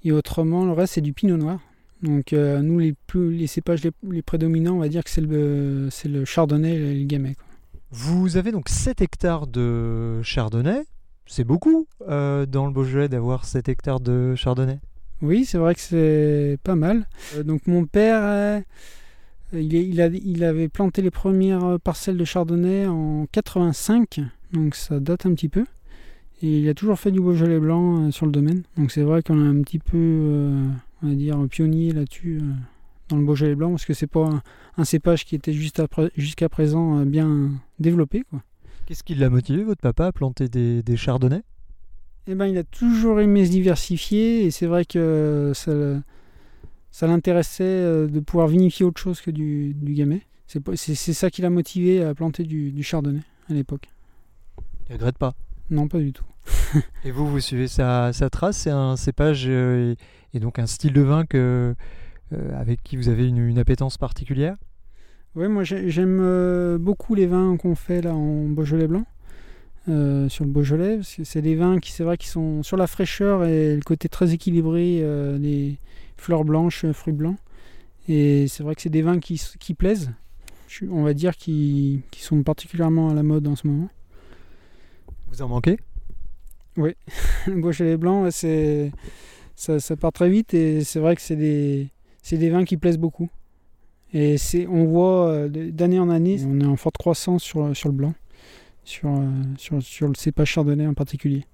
Et 0.04 0.12
autrement, 0.12 0.66
le 0.66 0.72
reste, 0.74 0.94
c'est 0.96 1.02
du 1.02 1.14
pinot 1.14 1.38
noir. 1.38 1.60
Donc, 2.04 2.34
euh, 2.34 2.62
nous, 2.62 2.78
les, 2.80 2.94
plus, 3.08 3.34
les 3.36 3.48
cépages 3.48 3.84
les, 3.84 3.92
les 4.12 4.22
prédominants, 4.22 4.76
on 4.76 4.80
va 4.80 4.90
dire 4.90 5.04
que 5.04 5.10
c'est 5.10 5.22
le, 5.22 5.88
c'est 5.92 6.08
le 6.10 6.26
chardonnay 6.26 6.76
et 6.76 6.94
le 7.00 7.06
gamay. 7.06 7.34
quoi. 7.36 7.46
Vous 7.92 8.38
avez 8.38 8.52
donc 8.52 8.70
7 8.70 9.02
hectares 9.02 9.48
de 9.48 10.22
chardonnay. 10.22 10.82
C'est 11.26 11.44
beaucoup 11.46 11.88
euh, 12.08 12.46
dans 12.46 12.66
le 12.68 12.72
Beaujolais 12.74 13.10
d'avoir 13.10 13.46
7 13.46 13.70
hectares 13.70 14.00
de 14.02 14.36
chardonnay. 14.36 14.80
Oui, 15.22 15.46
c'est 15.46 15.58
vrai 15.58 15.74
que 15.74 15.82
c'est 15.82 16.58
pas 16.64 16.76
mal. 16.76 17.08
Euh, 17.36 17.44
donc 17.44 17.66
mon 17.66 17.86
père, 17.86 18.62
il, 19.54 19.76
est- 19.76 19.88
il 19.88 20.02
a- 20.02 20.08
il 20.08 20.44
avait 20.44 20.68
planté 20.70 21.02
les 21.02 21.12
premières 21.12 21.64
euh, 21.64 21.78
parcelles 21.78 22.18
de 22.18 22.26
chardonnay 22.26 22.86
en 22.88 23.26
85, 23.32 24.20
donc 24.54 24.76
ça 24.76 25.00
date 25.00 25.26
un 25.26 25.34
petit 25.34 25.50
peu. 25.50 25.66
Et 26.42 26.60
il 26.60 26.70
a 26.70 26.74
toujours 26.74 27.00
fait 27.00 27.12
du 27.12 27.20
Beaujolais 27.20 27.60
blanc 27.60 28.08
euh, 28.08 28.12
sur 28.12 28.26
le 28.26 28.32
domaine. 28.32 28.64
Donc 28.78 28.92
c'est 28.92 29.02
vrai 29.02 29.24
qu'on 29.24 29.44
est 29.44 29.48
un 29.48 29.62
petit 29.64 29.80
peu, 29.80 29.98
euh, 29.98 30.68
on 31.02 31.08
va 31.10 31.16
dire, 31.16 31.38
pionnier 31.50 31.92
là-dessus 31.94 32.40
euh, 32.42 32.46
dans 33.10 33.18
le 33.18 33.24
Beaujolais 33.26 33.56
blanc, 33.56 33.72
parce 33.72 33.86
que 33.86 33.94
c'est 33.94 34.06
pas 34.08 34.26
un, 34.28 34.42
un 34.78 34.84
cépage 34.86 35.26
qui 35.26 35.36
était 35.36 35.54
jusqu'à 35.54 36.50
présent 36.50 37.00
euh, 37.00 37.06
bien 37.06 37.50
développé. 37.80 38.24
Qu'est-ce 38.86 39.04
qui 39.04 39.16
l'a 39.16 39.30
motivé, 39.30 39.64
votre 39.64 39.82
papa, 39.82 40.08
à 40.08 40.12
planter 40.12 40.48
des, 40.48 40.84
des 40.84 40.96
chardonnays? 40.98 41.42
Eh 42.28 42.36
ben, 42.36 42.46
il 42.48 42.58
a 42.58 42.64
toujours 42.64 43.20
aimé 43.22 43.46
se 43.46 43.52
diversifier 43.52 44.46
et 44.46 44.52
c'est 44.52 44.66
vrai 44.68 44.84
que 44.86 45.54
ça, 45.56 45.72
ça 46.98 47.06
l'intéressait 47.06 47.64
euh, 47.64 48.08
de 48.08 48.20
pouvoir 48.20 48.48
vinifier 48.48 48.84
autre 48.84 49.00
chose 49.00 49.22
que 49.22 49.30
du, 49.30 49.76
du 49.76 49.94
gamay. 49.94 50.24
C'est 50.48 50.96
ça 51.14 51.30
qui 51.30 51.44
l'a 51.44 51.52
motivé 51.52 52.04
à 52.04 52.16
planter 52.16 52.44
du, 52.44 52.72
du 52.72 52.82
chardonnay 52.82 53.20
à 53.52 53.54
l'époque. 53.54 53.88
Il 54.90 54.94
regrette 54.94 55.20
pas. 55.20 55.36
Non, 55.70 55.88
pas 55.88 56.00
du 56.00 56.12
tout. 56.12 56.26
Et 57.06 57.12
vous, 57.12 57.28
vous 57.28 57.40
suivez 57.40 57.68
sa, 57.68 58.14
sa 58.14 58.32
trace? 58.32 58.58
C'est 58.58 58.72
un 58.72 58.96
cépage 58.96 59.44
euh, 59.48 59.94
et, 60.34 60.38
et 60.38 60.40
donc 60.40 60.58
un 60.58 60.66
style 60.66 60.92
de 60.92 61.02
vin 61.02 61.28
que, 61.28 61.76
euh, 62.34 62.60
avec 62.60 62.82
qui 62.84 62.98
vous 62.98 63.10
avez 63.10 63.28
une, 63.28 63.48
une 63.48 63.60
appétence 63.60 64.00
particulière? 64.00 64.56
Oui, 65.36 65.48
moi 65.50 65.64
j'ai- 65.64 65.92
j'aime 65.92 66.18
euh, 66.20 66.80
beaucoup 66.80 67.14
les 67.14 67.28
vins 67.28 67.58
qu'on 67.58 67.76
fait 67.76 68.02
là 68.02 68.16
en 68.16 68.46
Beaujolais 68.48 68.88
blanc, 68.88 69.06
sur 69.86 70.46
le 70.46 70.50
Beaujolais, 70.50 70.96
parce 70.96 71.14
que 71.14 71.24
c'est 71.24 71.44
des 71.44 71.54
vins 71.56 71.78
qui, 71.78 71.92
c'est 71.92 72.04
vrai, 72.04 72.18
qui 72.18 72.28
sont 72.28 72.64
sur 72.64 72.76
la 72.76 72.88
fraîcheur 72.88 73.46
et 73.46 73.76
le 73.76 73.82
côté 73.84 74.10
très 74.10 74.34
équilibré, 74.34 75.04
les 75.38 75.78
fleurs 76.18 76.44
blanches, 76.44 76.86
euh, 76.86 76.94
fruits 76.94 77.14
blancs. 77.14 77.38
Et 78.08 78.48
c'est 78.48 78.64
vrai 78.64 78.76
que 78.76 78.82
c'est 78.82 78.90
des 78.90 79.02
vins 79.02 79.20
qui, 79.20 79.42
qui 79.60 79.74
plaisent, 79.74 80.12
on 80.90 81.04
va 81.04 81.14
dire, 81.14 81.36
qui, 81.36 82.02
qui 82.12 82.22
sont 82.22 82.42
particulièrement 82.44 83.10
à 83.10 83.14
la 83.14 83.24
mode 83.24 83.48
en 83.48 83.56
ce 83.56 83.68
moment. 83.68 83.90
Vous 85.28 85.42
en 85.42 85.50
manquez? 85.50 85.78
Le 86.78 87.60
Beaujolais 87.60 87.98
blanc, 87.98 88.30
c'est, 88.32 88.92
ça, 89.56 89.80
ça 89.80 89.96
part 89.98 90.14
très 90.14 90.30
vite 90.30 90.54
et 90.54 90.84
c'est 90.84 91.00
vrai 91.00 91.16
que 91.16 91.22
c'est 91.22 91.36
des, 91.36 91.90
c'est 92.22 92.38
des 92.38 92.50
vins 92.50 92.64
qui 92.64 92.78
plaisent 92.78 93.00
beaucoup. 93.00 93.30
Et 94.14 94.38
c'est, 94.38 94.68
on 94.68 94.86
voit 94.86 95.28
euh, 95.28 95.50
d'année 95.50 96.00
en 96.00 96.10
année, 96.10 96.40
on 96.46 96.62
est 96.62 96.66
en 96.66 96.78
forte 96.78 96.98
croissance 96.98 97.44
sur, 97.44 97.76
sur 97.76 97.90
le 97.90 97.96
blanc, 97.96 98.14
sur, 98.86 99.10
euh, 99.10 99.28
sur, 99.58 99.82
sur 99.84 100.08
le 100.08 100.14
cépage 100.16 100.52
chardonnay 100.52 100.88
en 100.88 100.94
particulier. 100.94 101.46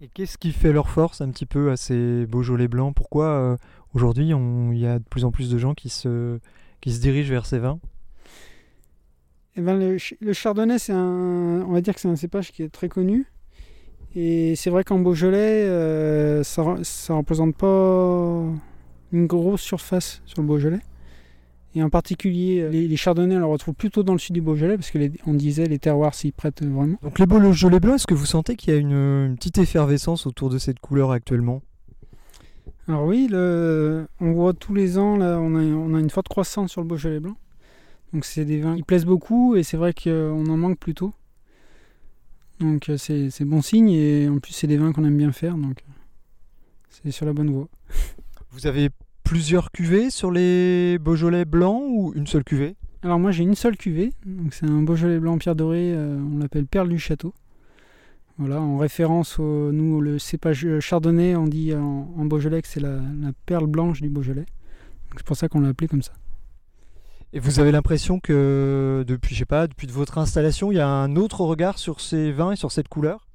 Et 0.00 0.08
qu'est-ce 0.08 0.36
qui 0.36 0.52
fait 0.52 0.72
leur 0.72 0.90
force 0.90 1.22
un 1.22 1.30
petit 1.30 1.46
peu 1.46 1.70
à 1.70 1.76
ces 1.76 2.26
Beaujolais 2.26 2.68
blancs? 2.68 2.94
Pourquoi 2.94 3.26
euh, 3.26 3.56
aujourd'hui 3.94 4.28
il 4.28 4.78
y 4.78 4.86
a 4.86 4.98
de 4.98 5.04
plus 5.04 5.24
en 5.24 5.30
plus 5.30 5.50
de 5.50 5.56
gens 5.56 5.72
qui 5.72 5.88
se, 5.88 6.38
qui 6.82 6.92
se 6.92 7.00
dirigent 7.00 7.30
vers 7.30 7.46
ces 7.46 7.58
vins? 7.58 7.80
Eh 9.56 9.62
ben, 9.62 9.78
le, 9.78 9.96
le 10.20 10.32
chardonnay, 10.34 10.78
c'est 10.78 10.92
un, 10.92 11.64
on 11.66 11.72
va 11.72 11.80
dire 11.80 11.94
que 11.94 12.00
c'est 12.00 12.08
un 12.08 12.16
cépage 12.16 12.52
qui 12.52 12.62
est 12.62 12.68
très 12.68 12.90
connu. 12.90 13.26
Et 14.14 14.54
c'est 14.54 14.68
vrai 14.68 14.84
qu'en 14.84 14.98
Beaujolais, 14.98 15.64
euh, 15.64 16.42
ça, 16.42 16.62
ça 16.82 17.14
représente 17.14 17.56
pas 17.56 18.42
une 19.12 19.26
grosse 19.26 19.62
surface 19.62 20.20
sur 20.26 20.42
le 20.42 20.46
Beaujolais. 20.46 20.80
Et 21.76 21.82
en 21.82 21.90
particulier, 21.90 22.68
les, 22.70 22.88
les 22.88 22.96
chardonnays, 22.96 23.36
on 23.36 23.40
les 23.40 23.44
retrouve 23.44 23.74
plutôt 23.74 24.02
dans 24.02 24.14
le 24.14 24.18
sud 24.18 24.32
du 24.32 24.40
Beaujolais, 24.40 24.78
parce 24.78 24.90
qu'on 24.90 25.34
disait 25.34 25.66
les 25.66 25.78
terroirs 25.78 26.14
s'y 26.14 26.32
prêtent 26.32 26.64
vraiment. 26.64 26.96
Donc 27.02 27.18
les 27.18 27.26
Beaujolais 27.26 27.80
blancs, 27.80 27.96
est-ce 27.96 28.06
que 28.06 28.14
vous 28.14 28.24
sentez 28.24 28.56
qu'il 28.56 28.72
y 28.72 28.76
a 28.76 28.80
une, 28.80 28.92
une 28.92 29.36
petite 29.36 29.58
effervescence 29.58 30.26
autour 30.26 30.48
de 30.48 30.56
cette 30.56 30.80
couleur 30.80 31.10
actuellement? 31.10 31.60
Alors 32.88 33.04
oui, 33.04 33.28
le- 33.30 34.06
on 34.20 34.32
voit 34.32 34.54
tous 34.54 34.72
les 34.72 34.96
ans, 34.96 35.16
là, 35.16 35.38
on 35.38 35.54
a, 35.54 35.62
on 35.62 35.94
a 35.94 36.00
une 36.00 36.08
forte 36.08 36.28
croissance 36.28 36.72
sur 36.72 36.80
le 36.80 36.86
Beaujolais 36.86 37.20
blanc. 37.20 37.36
Donc 38.14 38.24
c'est 38.24 38.46
des 38.46 38.60
vins 38.60 38.76
qui 38.76 38.82
plaisent 38.82 39.04
beaucoup 39.04 39.54
et 39.54 39.62
c'est 39.62 39.76
vrai 39.76 39.92
qu'on 39.92 40.46
en 40.46 40.56
manque 40.56 40.78
plutôt. 40.78 41.12
Donc 42.58 42.88
euh, 42.88 42.96
c'est 42.96 43.44
bon 43.44 43.60
signe 43.60 43.90
et 43.90 44.30
en 44.30 44.38
plus 44.38 44.52
c'est 44.54 44.66
des 44.66 44.78
vins 44.78 44.92
qu'on 44.92 45.04
aime 45.04 45.18
bien 45.18 45.32
faire, 45.32 45.56
donc 45.56 45.82
euh, 45.86 45.92
c'est 46.88 47.10
sur 47.10 47.26
la 47.26 47.34
bonne 47.34 47.50
voie. 47.50 47.68
Vous 48.52 48.66
avez 48.66 48.88
plusieurs 49.26 49.72
cuvées 49.72 50.10
sur 50.10 50.30
les 50.30 50.98
Beaujolais 50.98 51.44
blancs 51.44 51.82
ou 51.88 52.12
une 52.14 52.28
seule 52.28 52.44
cuvée? 52.44 52.76
Alors 53.02 53.18
moi 53.18 53.32
j'ai 53.32 53.42
une 53.42 53.56
seule 53.56 53.76
cuvée, 53.76 54.12
donc 54.24 54.54
c'est 54.54 54.66
un 54.66 54.82
Beaujolais 54.82 55.18
blanc 55.18 55.36
pierre 55.36 55.56
dorée, 55.56 55.92
euh, 55.92 56.16
on 56.16 56.38
l'appelle 56.38 56.66
Perle 56.66 56.88
du 56.88 56.98
Château. 56.98 57.34
Voilà, 58.38 58.60
en 58.60 58.78
référence 58.78 59.40
au 59.40 59.72
nous 59.72 60.00
le 60.00 60.20
cépage 60.20 60.64
euh, 60.64 60.78
chardonnay, 60.78 61.34
on 61.34 61.48
dit 61.48 61.74
en, 61.74 62.08
en 62.16 62.24
Beaujolais 62.24 62.62
que 62.62 62.68
c'est 62.68 62.78
la, 62.78 63.00
la 63.20 63.32
perle 63.46 63.66
blanche 63.66 64.00
du 64.00 64.08
Beaujolais. 64.08 64.46
C'est 65.16 65.26
pour 65.26 65.36
ça 65.36 65.48
qu'on 65.48 65.60
l'a 65.60 65.70
appelé 65.70 65.88
comme 65.88 66.02
ça. 66.02 66.12
Et 67.32 67.40
vous 67.40 67.58
avez 67.58 67.72
l'impression 67.72 68.20
que 68.20 69.04
depuis, 69.08 69.34
je 69.34 69.40
sais 69.40 69.44
pas, 69.44 69.66
depuis 69.66 69.88
votre 69.88 70.18
installation, 70.18 70.70
il 70.70 70.76
y 70.76 70.80
a 70.80 70.88
un 70.88 71.16
autre 71.16 71.40
regard 71.40 71.78
sur 71.78 72.00
ces 72.00 72.30
vins 72.30 72.52
et 72.52 72.56
sur 72.56 72.70
cette 72.70 72.88
couleur? 72.88 73.25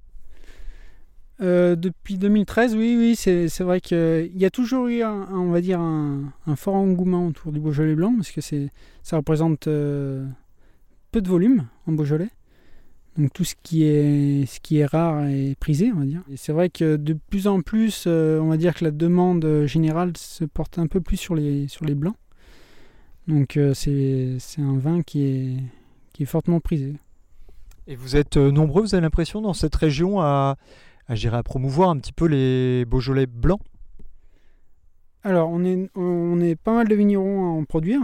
Euh, 1.41 1.75
depuis 1.75 2.17
2013, 2.17 2.75
oui, 2.75 2.95
oui, 2.97 3.15
c'est 3.15 3.63
vrai 3.63 3.81
qu'il 3.81 4.37
y 4.37 4.45
a 4.45 4.51
toujours 4.51 4.87
eu, 4.87 5.01
un, 5.01 5.27
on 5.31 5.49
va 5.49 5.61
dire, 5.61 5.79
un, 5.79 6.31
fort 6.55 6.75
engouement 6.75 7.27
autour 7.27 7.51
du 7.51 7.59
Beaujolais 7.59 7.95
blanc, 7.95 8.13
parce 8.15 8.31
que 8.31 8.41
ça 8.41 9.17
représente 9.17 9.67
euh, 9.67 10.23
peu 11.11 11.21
de 11.21 11.27
volume 11.27 11.67
en 11.87 11.93
Beaujolais. 11.93 12.29
Donc 13.17 13.33
tout 13.33 13.43
ce 13.43 13.55
qui 13.61 13.83
est, 13.83 14.45
ce 14.45 14.59
qui 14.59 14.77
est 14.77 14.85
rare 14.85 15.25
est 15.25 15.55
prisé, 15.59 15.91
on 15.93 15.99
va 15.99 16.05
dire. 16.05 16.21
Et 16.31 16.37
c'est 16.37 16.53
vrai 16.53 16.69
que 16.69 16.95
de 16.95 17.17
plus 17.29 17.47
en 17.47 17.61
plus, 17.61 18.05
euh, 18.07 18.39
on 18.39 18.47
va 18.47 18.57
dire 18.57 18.75
que 18.75 18.85
la 18.85 18.91
demande 18.91 19.65
générale 19.65 20.15
se 20.15 20.45
porte 20.45 20.77
un 20.77 20.87
peu 20.87 21.01
plus 21.01 21.17
sur 21.17 21.35
les, 21.35 21.67
sur 21.67 21.85
les 21.85 21.95
blancs. 21.95 22.15
Donc 23.27 23.59
c'est, 23.73 24.37
un 24.59 24.77
vin 24.77 25.01
qui 25.01 25.23
est, 25.23 25.57
qui 26.13 26.23
est 26.23 26.27
fortement 26.27 26.59
prisé. 26.59 26.93
Et 27.87 27.95
vous 27.95 28.15
êtes 28.15 28.37
nombreux, 28.37 28.83
vous 28.83 28.95
avez 28.95 29.01
l'impression, 29.01 29.41
dans 29.41 29.53
cette 29.53 29.75
région 29.75 30.21
à, 30.21 30.55
à, 31.11 31.37
à 31.37 31.43
promouvoir 31.43 31.89
un 31.89 31.97
petit 31.97 32.13
peu 32.13 32.25
les 32.25 32.85
Beaujolais 32.85 33.25
blancs 33.25 33.61
Alors, 35.23 35.49
on 35.49 35.63
est, 35.63 35.89
on 35.95 36.39
est 36.39 36.55
pas 36.55 36.73
mal 36.73 36.87
de 36.87 36.95
vignerons 36.95 37.45
à 37.45 37.49
en 37.49 37.65
produire. 37.65 38.01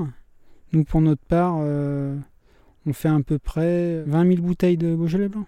Nous, 0.73 0.83
pour 0.83 1.01
notre 1.01 1.23
part, 1.23 1.57
euh, 1.59 2.17
on 2.85 2.93
fait 2.93 3.07
à 3.07 3.19
peu 3.25 3.39
près 3.39 4.03
20 4.03 4.35
000 4.35 4.41
bouteilles 4.41 4.77
de 4.77 4.95
Beaujolais 4.95 5.29
blanc 5.29 5.45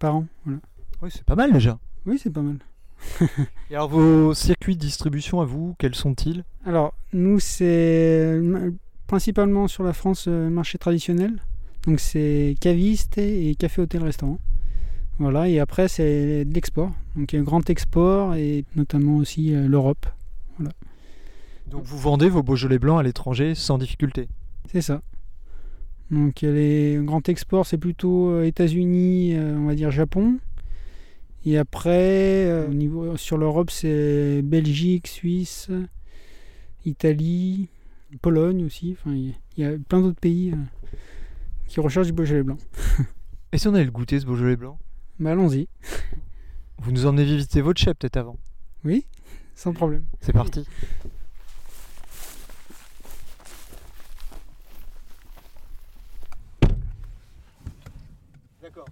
par 0.00 0.16
an. 0.16 0.26
Voilà. 0.44 0.60
Oui, 1.02 1.10
c'est 1.12 1.24
pas 1.24 1.36
mal 1.36 1.52
déjà. 1.52 1.78
Oui, 2.06 2.18
c'est 2.20 2.32
pas 2.32 2.42
mal. 2.42 2.58
Et 3.70 3.74
alors 3.74 3.88
vos 3.88 4.34
circuits 4.34 4.76
de 4.76 4.80
distribution 4.80 5.40
à 5.40 5.44
vous, 5.44 5.74
quels 5.78 5.94
sont-ils? 5.94 6.44
Alors, 6.64 6.94
nous, 7.12 7.38
c'est 7.38 8.40
principalement 9.06 9.68
sur 9.68 9.84
la 9.84 9.92
France 9.92 10.24
euh, 10.26 10.48
marché 10.50 10.78
traditionnel. 10.78 11.40
Donc, 11.86 12.00
c'est 12.00 12.56
caviste 12.60 13.18
et 13.18 13.54
café, 13.56 13.82
hôtel, 13.82 14.02
restaurant. 14.02 14.38
Voilà, 15.18 15.48
et 15.48 15.60
après, 15.60 15.88
c'est 15.88 16.44
de 16.44 16.52
l'export. 16.54 16.90
Donc, 17.16 17.32
il 17.32 17.36
y 17.36 17.38
a 17.38 17.42
un 17.42 17.44
grand 17.44 17.68
export 17.70 18.34
et 18.34 18.64
notamment 18.76 19.16
aussi 19.16 19.54
euh, 19.54 19.66
l'Europe. 19.68 20.06
Donc 21.66 21.84
vous 21.84 21.98
vendez 21.98 22.28
vos 22.28 22.42
Beaujolais 22.42 22.78
blancs 22.78 23.00
à 23.00 23.02
l'étranger 23.02 23.54
sans 23.54 23.78
difficulté? 23.78 24.28
C'est 24.70 24.82
ça. 24.82 25.02
Donc 26.10 26.42
les 26.42 27.00
grands 27.02 27.22
exports, 27.26 27.66
c'est 27.66 27.78
plutôt 27.78 28.28
euh, 28.28 28.44
États-Unis, 28.44 29.34
euh, 29.34 29.56
on 29.56 29.66
va 29.66 29.74
dire 29.74 29.90
Japon. 29.90 30.38
Et 31.46 31.56
après, 31.58 32.66
au 32.68 32.72
niveau, 32.74 33.16
sur 33.16 33.38
l'Europe, 33.38 33.70
c'est 33.70 34.42
Belgique, 34.42 35.08
Suisse, 35.08 35.70
Italie, 36.86 37.68
Pologne 38.22 38.64
aussi. 38.64 38.96
Enfin, 38.98 39.14
il 39.16 39.34
y- 39.56 39.64
a 39.64 39.72
plein 39.88 40.00
d'autres 40.00 40.20
pays 40.20 40.54
qui 41.66 41.80
recherchent 41.80 42.06
du 42.08 42.12
Beaujolais 42.12 42.42
blanc. 42.42 42.58
Et 43.52 43.58
si 43.58 43.68
on 43.68 43.74
allait 43.74 43.84
le 43.84 43.90
goûter 43.90 44.20
ce 44.20 44.26
Beaujolais 44.26 44.56
blanc? 44.56 44.78
Bah 45.18 45.32
allons-y. 45.32 45.68
Vous 46.78 46.92
nous 46.92 47.06
emmenez 47.06 47.24
visiter 47.24 47.60
votre 47.60 47.80
chef 47.80 47.94
peut-être 47.96 48.16
avant 48.16 48.36
Oui, 48.84 49.06
sans 49.54 49.72
problème. 49.72 50.04
C'est 50.20 50.32
parti. 50.32 50.66
D'accord. 58.60 58.88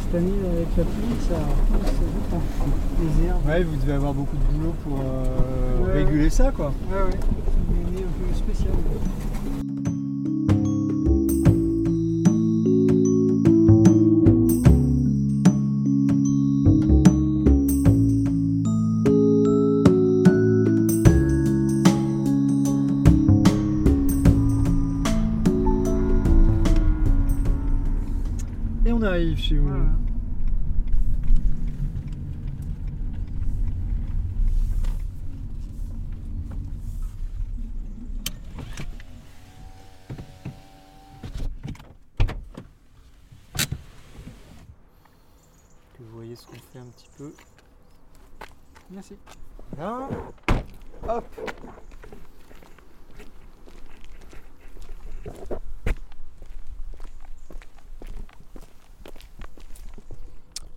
Cette 0.00 0.14
année, 0.16 0.32
avec 0.52 0.68
la 0.76 0.84
pluie, 0.84 1.16
ça 1.28 1.34
pousse 1.72 1.90
vite, 1.92 2.34
hein. 2.34 2.40
les 3.00 3.26
herbes. 3.26 3.46
Ouais, 3.46 3.62
vous 3.62 3.76
devez 3.76 3.92
avoir 3.92 4.12
beaucoup 4.14 4.36
de 4.36 4.42
boulot 4.52 4.74
pour 4.82 5.00
euh, 5.00 5.84
Ouais. 5.86 6.04
réguler 6.04 6.30
ça 6.30 6.50
quoi. 6.50 6.72
Ouais, 6.90 7.02
ouais. 7.12 7.18
Spéciale. 8.34 8.72
Et 28.86 28.92
on 28.92 29.02
arrive 29.02 29.38
chez 29.38 29.56
vous. 29.56 29.83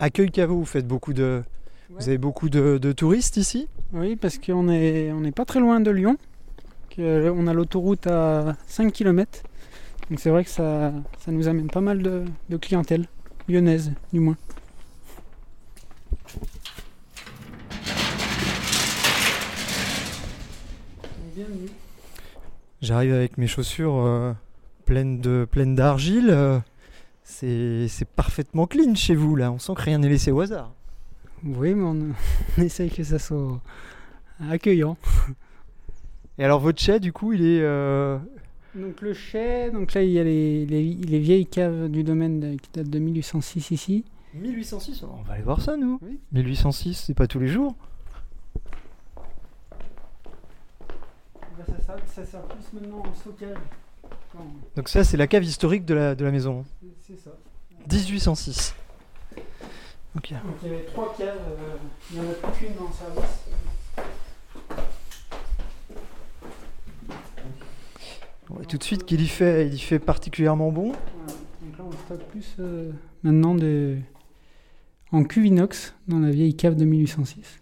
Accueil 0.08 0.30
caveau, 0.30 0.56
vous 0.56 0.64
faites 0.64 0.88
beaucoup 0.88 1.12
de. 1.12 1.42
Vous 1.90 2.08
avez 2.08 2.16
beaucoup 2.16 2.48
de, 2.48 2.92
touristes 2.92 3.36
ici 3.36 3.68
Oui, 3.92 4.16
parce 4.16 4.38
qu'on 4.38 4.62
n'est 4.62 5.12
on 5.12 5.22
est 5.22 5.32
pas 5.32 5.44
très 5.44 5.60
loin 5.60 5.80
de 5.80 5.90
Lyon. 5.90 6.16
On 6.96 7.46
a 7.46 7.52
l'autoroute 7.52 8.06
à 8.06 8.56
5 8.68 8.90
km. 8.90 9.42
Donc 10.08 10.18
c'est 10.18 10.30
vrai 10.30 10.44
que 10.44 10.50
ça, 10.50 10.94
ça, 11.18 11.30
nous 11.30 11.46
amène 11.46 11.68
pas 11.68 11.82
mal 11.82 12.02
de, 12.02 12.56
clientèle, 12.56 13.04
lyonnaise 13.50 13.92
du 14.14 14.20
moins. 14.20 14.36
J'arrive 22.80 23.12
avec 23.12 23.36
mes 23.36 23.46
chaussures 23.46 23.96
euh, 23.98 24.32
pleines 24.86 25.20
de 25.20 25.46
pleines 25.50 25.74
d'argile. 25.74 26.30
Euh, 26.30 26.60
c'est 27.30 28.08
parfaitement 28.16 28.66
clean 28.66 28.94
chez 28.94 29.14
vous 29.14 29.36
là. 29.36 29.52
On 29.52 29.58
sent 29.58 29.74
que 29.76 29.82
rien 29.82 29.98
n'est 29.98 30.08
laissé 30.08 30.30
au 30.32 30.40
hasard. 30.40 30.72
Oui, 31.44 31.74
mais 31.74 31.82
on, 31.84 32.14
on 32.58 32.62
essaye 32.62 32.90
que 32.90 33.04
ça 33.04 33.18
soit 33.18 33.60
accueillant. 34.50 34.96
Et 36.38 36.44
alors 36.44 36.60
votre 36.60 36.80
chai, 36.80 37.00
du 37.00 37.12
coup, 37.12 37.32
il 37.32 37.42
est. 37.44 37.60
euh, 37.62 38.18
Donc 38.74 39.00
le 39.02 39.12
chai, 39.12 39.70
donc 39.70 39.92
là 39.94 40.02
il 40.02 40.10
y 40.10 40.18
a 40.18 40.24
les, 40.24 40.64
les- 40.66 40.94
les 40.94 41.18
vieilles 41.18 41.46
caves 41.46 41.88
du 41.88 42.02
domaine 42.04 42.40
de- 42.40 42.54
qui 42.56 42.70
datent 42.72 42.90
de 42.90 42.98
1806 42.98 43.70
ici. 43.72 44.04
1806, 44.34 45.02
on 45.04 45.22
va 45.22 45.34
aller 45.34 45.42
voir 45.42 45.60
ça 45.60 45.76
nous. 45.76 45.98
Oui. 46.02 46.18
1806, 46.32 47.04
c'est 47.06 47.14
pas 47.14 47.26
tous 47.26 47.40
les 47.40 47.48
jours. 47.48 47.74
Bah, 51.56 51.64
ça, 51.66 51.80
sert- 51.80 52.06
ça 52.06 52.24
sert 52.24 52.42
plus 52.42 52.72
maintenant 52.72 53.02
en 53.04 53.14
stockage. 53.14 53.56
Donc 54.76 54.88
ça, 54.88 55.04
c'est 55.04 55.16
la 55.16 55.26
cave 55.26 55.44
historique 55.44 55.84
de 55.84 55.94
la, 55.94 56.14
de 56.14 56.24
la 56.24 56.30
maison. 56.30 56.64
c'est 57.06 57.18
ça. 57.18 57.30
1806. 57.90 58.74
Ok. 60.16 60.32
Donc 60.32 60.42
il 60.62 60.68
y 60.68 60.74
avait 60.74 60.84
trois 60.84 61.14
caves, 61.16 61.28
euh, 61.28 61.76
il 62.10 62.20
n'y 62.20 62.26
en 62.26 62.30
a 62.30 62.34
plus 62.34 62.66
qu'une 62.66 62.76
en 62.78 62.92
service. 62.92 63.44
On 68.50 68.54
voit 68.54 68.64
tout 68.64 68.78
de 68.78 68.82
suite 68.82 69.04
qu'il 69.04 69.20
y 69.20 69.28
fait, 69.28 69.66
il 69.66 69.74
y 69.74 69.78
fait 69.78 69.98
particulièrement 69.98 70.72
bon. 70.72 70.88
Donc 70.88 71.78
là 71.78 71.84
on 71.86 71.92
stocke 71.92 72.26
plus 72.30 72.56
euh, 72.58 72.90
maintenant 73.22 73.54
de... 73.54 73.98
en 75.12 75.24
cuve 75.24 75.46
inox 75.46 75.94
dans 76.08 76.18
la 76.18 76.30
vieille 76.30 76.56
cave 76.56 76.74
de 76.74 76.84
1806. 76.84 77.60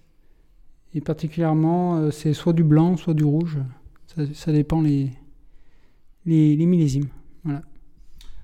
Et 0.95 1.01
particulièrement 1.01 1.97
euh, 1.97 2.11
c'est 2.11 2.33
soit 2.33 2.53
du 2.53 2.63
blanc, 2.63 2.97
soit 2.97 3.15
du 3.15 3.25
rouge. 3.25 3.59
Ça, 4.07 4.23
ça 4.33 4.53
dépend 4.53 4.81
les, 4.81 5.11
les, 6.27 6.57
les 6.57 6.67
millésimes. 6.67 7.09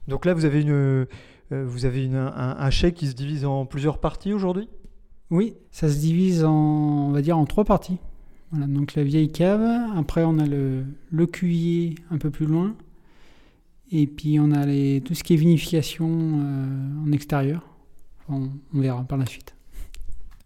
Donc 0.08 0.24
là, 0.24 0.34
vous 0.34 0.44
avez 0.44 0.62
une, 0.62 0.70
euh, 0.70 1.06
vous 1.50 1.84
avez 1.84 2.04
une, 2.04 2.16
un, 2.16 2.56
un 2.58 2.70
chai 2.70 2.92
qui 2.92 3.06
se 3.06 3.14
divise 3.14 3.44
en 3.44 3.66
plusieurs 3.66 3.98
parties 3.98 4.32
aujourd'hui? 4.32 4.68
Oui, 5.30 5.54
ça 5.70 5.88
se 5.88 5.98
divise 5.98 6.44
en, 6.44 7.08
on 7.08 7.10
va 7.10 7.22
dire, 7.22 7.38
en 7.38 7.44
trois 7.44 7.64
parties. 7.64 7.98
Voilà, 8.50 8.66
donc 8.66 8.94
la 8.94 9.02
vieille 9.02 9.32
cave, 9.32 9.62
après 9.96 10.24
on 10.24 10.38
a 10.38 10.46
le, 10.46 10.84
le 11.10 11.26
cuvier 11.26 11.94
un 12.10 12.18
peu 12.18 12.30
plus 12.30 12.46
loin, 12.46 12.74
et 13.90 14.06
puis 14.06 14.38
on 14.40 14.50
a 14.50 14.66
les, 14.66 15.00
tout 15.00 15.14
ce 15.14 15.24
qui 15.24 15.34
est 15.34 15.36
vinification 15.36 16.08
euh, 16.10 17.04
en 17.06 17.12
extérieur. 17.12 17.62
On, 18.28 18.50
on 18.74 18.80
verra 18.80 19.04
par 19.04 19.16
la 19.18 19.26
suite. 19.26 19.54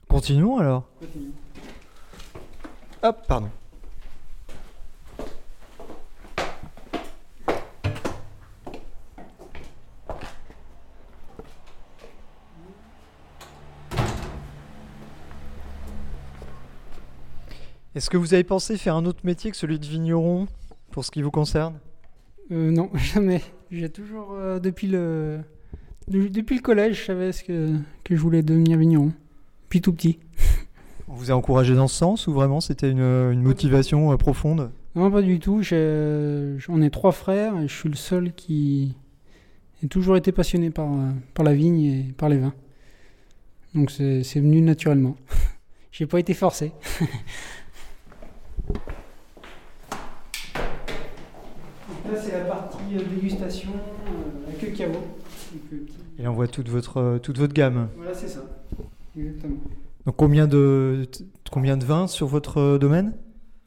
Continuons 0.08 0.58
alors. 0.58 0.88
Hop, 3.02 3.26
pardon. 3.26 3.48
Est-ce 17.96 18.10
que 18.10 18.16
vous 18.18 18.34
avez 18.34 18.44
pensé 18.44 18.76
faire 18.76 18.94
un 18.94 19.06
autre 19.06 19.20
métier 19.24 19.50
que 19.50 19.56
celui 19.56 19.78
de 19.78 19.86
vigneron 19.86 20.46
pour 20.90 21.04
ce 21.04 21.10
qui 21.10 21.22
vous 21.22 21.30
concerne? 21.30 21.78
Euh, 22.52 22.70
non, 22.70 22.90
jamais. 22.94 23.40
J'ai 23.70 23.88
toujours, 23.88 24.32
euh, 24.34 24.60
depuis, 24.60 24.86
le, 24.86 25.40
de- 26.08 26.28
depuis 26.28 26.56
le 26.56 26.62
collège, 26.62 27.00
je 27.00 27.04
savais 27.06 27.32
ce 27.32 27.42
que, 27.42 27.74
que 28.04 28.14
je 28.14 28.20
voulais 28.20 28.42
devenir 28.42 28.76
vigneron. 28.78 29.12
Puis 29.70 29.80
tout 29.80 29.92
petit. 29.92 30.18
On 31.08 31.14
vous 31.14 31.30
a 31.30 31.34
encouragé 31.34 31.74
dans 31.74 31.88
ce 31.88 31.96
sens 31.96 32.26
ou 32.26 32.32
vraiment 32.34 32.60
c'était 32.60 32.90
une, 32.90 33.00
une 33.00 33.42
motivation 33.42 34.12
euh, 34.12 34.16
profonde? 34.16 34.71
Non, 34.94 35.10
pas 35.10 35.23
du 35.23 35.38
tout. 35.40 35.62
j'ai- 35.62 36.56
On 36.68 36.82
est 36.82 36.90
trois 36.90 37.12
frères 37.12 37.58
et 37.60 37.68
je 37.68 37.75
suis 37.75 37.88
le 37.88 37.97
seul 37.97 38.32
qui 38.34 38.94
a 39.82 39.86
toujours 39.88 40.16
été 40.18 40.32
passionné 40.32 40.68
par, 40.71 40.88
par 41.32 41.44
la 41.44 41.54
vigne 41.54 41.80
et 41.80 42.02
par 42.16 42.28
les 42.28 42.38
vins. 42.38 42.54
Donc 43.75 43.90
c'est 43.90 44.23
c'est 44.23 44.40
venu 44.40 44.60
naturellement. 44.62 45.16
J'ai 45.92 46.06
pas 46.06 46.18
été 46.21 46.34
forcé. 46.34 46.73
Donc 51.88 52.12
là, 52.12 52.20
c'est 52.20 52.32
la 52.32 52.44
partie 52.44 52.78
euh, 52.96 53.00
dégustation 53.14 53.70
euh, 53.74 54.48
avec 54.48 54.62
le 54.62 54.70
caveau. 54.70 54.92
Donc, 54.94 55.62
le 55.70 55.78
petit- 55.78 55.94
Il 56.18 56.26
envoie 56.28 56.48
toute 56.48 56.68
votre, 56.68 56.96
euh, 56.98 57.18
toute 57.18 57.38
votre 57.38 57.52
gamme. 57.54 57.88
Voilà, 57.96 58.14
c'est 58.14 58.28
ça. 58.28 58.40
Exactement. 59.16 59.56
Donc 60.04 60.16
combien 60.16 60.46
de, 60.46 61.06
combien 61.50 61.76
de 61.76 61.84
vins 61.84 62.06
sur 62.06 62.26
votre 62.28 62.58
euh, 62.58 62.78
domaine? 62.78 63.12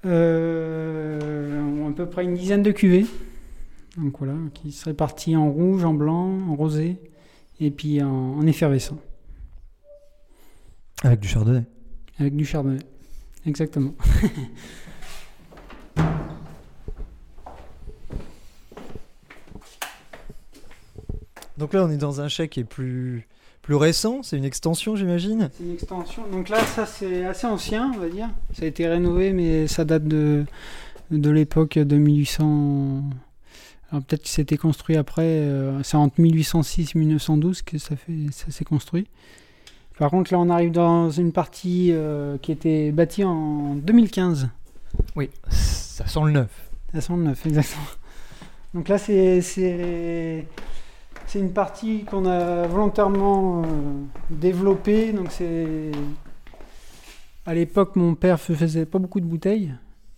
Euh, 0.05 1.87
à 1.89 1.91
peu 1.91 2.05
près 2.07 2.23
une 2.23 2.35
dizaine 2.35 2.63
de 2.63 2.71
cuvées. 2.71 3.05
Donc 3.97 4.19
voilà, 4.19 4.33
qui 4.53 4.71
se 4.71 4.85
répartit 4.85 5.35
en 5.35 5.49
rouge, 5.51 5.83
en 5.83 5.93
blanc, 5.93 6.37
en 6.47 6.55
rosé 6.55 6.97
et 7.59 7.71
puis 7.71 8.01
en, 8.01 8.07
en 8.37 8.45
effervescent, 8.47 8.97
Avec 11.03 11.19
du 11.19 11.27
chardonnay? 11.27 11.63
avec 12.19 12.35
du 12.35 12.45
chardonnay. 12.45 12.79
Exactement. 13.45 13.93
Donc 21.59 21.73
là 21.73 21.83
on 21.85 21.89
est 21.91 21.97
dans 21.97 22.21
un 22.21 22.27
chai 22.29 22.47
qui 22.47 22.61
est 22.61 22.63
plus, 22.63 23.27
plus 23.61 23.75
récent, 23.75 24.23
c'est 24.23 24.37
une 24.37 24.45
extension 24.45 24.95
j'imagine 24.95 25.49
C'est 25.57 25.63
une 25.63 25.73
extension. 25.73 26.23
Donc 26.31 26.49
là, 26.49 26.59
ça 26.63 26.85
c'est 26.85 27.25
assez 27.25 27.45
ancien, 27.45 27.91
on 27.95 27.99
va 27.99 28.07
dire. 28.09 28.29
Ça 28.53 28.63
a 28.63 28.65
été 28.67 28.87
rénové, 28.87 29.33
mais 29.33 29.67
ça 29.67 29.83
date 29.85 30.05
de, 30.05 30.45
de 31.11 31.29
l'époque 31.29 31.77
de 31.77 31.97
1800. 31.97 33.03
Alors 33.91 34.03
peut-être 34.03 34.23
que 34.23 34.29
c'était 34.29 34.57
construit 34.57 34.95
après. 34.95 35.23
euh, 35.23 35.83
c'est 35.83 35.97
entre 35.97 36.21
1806 36.21 36.95
et 36.95 36.99
1912 36.99 37.61
que 37.63 37.77
ça, 37.77 37.95
fait, 37.95 38.13
ça 38.31 38.51
s'est 38.51 38.65
construit. 38.65 39.07
Par 39.97 40.11
contre, 40.11 40.31
là, 40.31 40.39
on 40.39 40.49
arrive 40.49 40.71
dans 40.71 41.09
une 41.11 41.33
partie 41.33 41.89
euh, 41.91 42.37
qui 42.37 42.53
était 42.53 42.91
bâtie 42.91 43.25
en 43.25 43.75
2015. 43.75 44.47
Oui, 45.17 45.29
ça 45.49 46.07
sent 46.07 46.21
le 46.23 46.31
neuf. 46.31 46.69
À 46.93 47.01
109, 47.01 47.45
exactement. 47.45 47.83
Donc 48.73 48.87
là, 48.87 48.97
c'est 48.97 49.41
c'est 49.41 50.45
c'est 51.29 51.39
une 51.39 51.53
partie 51.53 52.03
qu'on 52.05 52.25
a 52.25 52.67
volontairement 52.67 53.61
euh, 53.61 53.65
développée. 54.31 55.13
Donc 55.13 55.27
c'est 55.31 55.91
à 57.45 57.53
l'époque, 57.53 57.95
mon 57.95 58.15
père 58.15 58.39
faisait 58.39 58.85
pas 58.85 58.99
beaucoup 58.99 59.19
de 59.19 59.25
bouteilles 59.25 59.73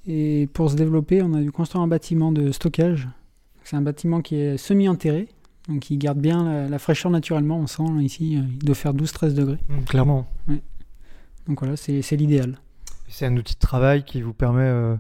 et 0.08 0.48
pour 0.54 0.72
se 0.72 0.76
développer, 0.76 1.22
on 1.22 1.34
a 1.34 1.42
dû 1.42 1.52
construire 1.52 1.84
un 1.84 1.88
bâtiment 1.88 2.32
de 2.32 2.52
stockage. 2.52 3.08
C'est 3.64 3.76
un 3.76 3.82
bâtiment 3.82 4.22
qui 4.22 4.36
est 4.36 4.58
semi-enterré, 4.58 5.28
donc 5.70 5.92
il 5.92 5.98
garde 5.98 6.18
bien 6.20 6.44
la, 6.44 6.68
la 6.68 6.80
fraîcheur 6.80 7.12
naturellement. 7.12 7.58
On 7.60 7.68
sent 7.68 7.84
ici, 8.02 8.36
euh, 8.38 8.42
il 8.60 8.66
doit 8.66 8.76
faire 8.76 8.94
12-13 8.94 9.34
degrés. 9.34 9.60
Mm, 9.70 9.84
clairement. 9.84 10.28
Donc 11.48 11.60
voilà, 11.60 11.76
c'est 11.78 12.02
l'idéal. 12.16 12.58
C'est 13.08 13.26
un 13.26 13.36
outil 13.38 13.54
de 13.56 13.60
travail 13.60 14.04
qui 14.04 14.22
vous 14.22 14.34
permet, 14.34 14.64
euh, 14.64 14.96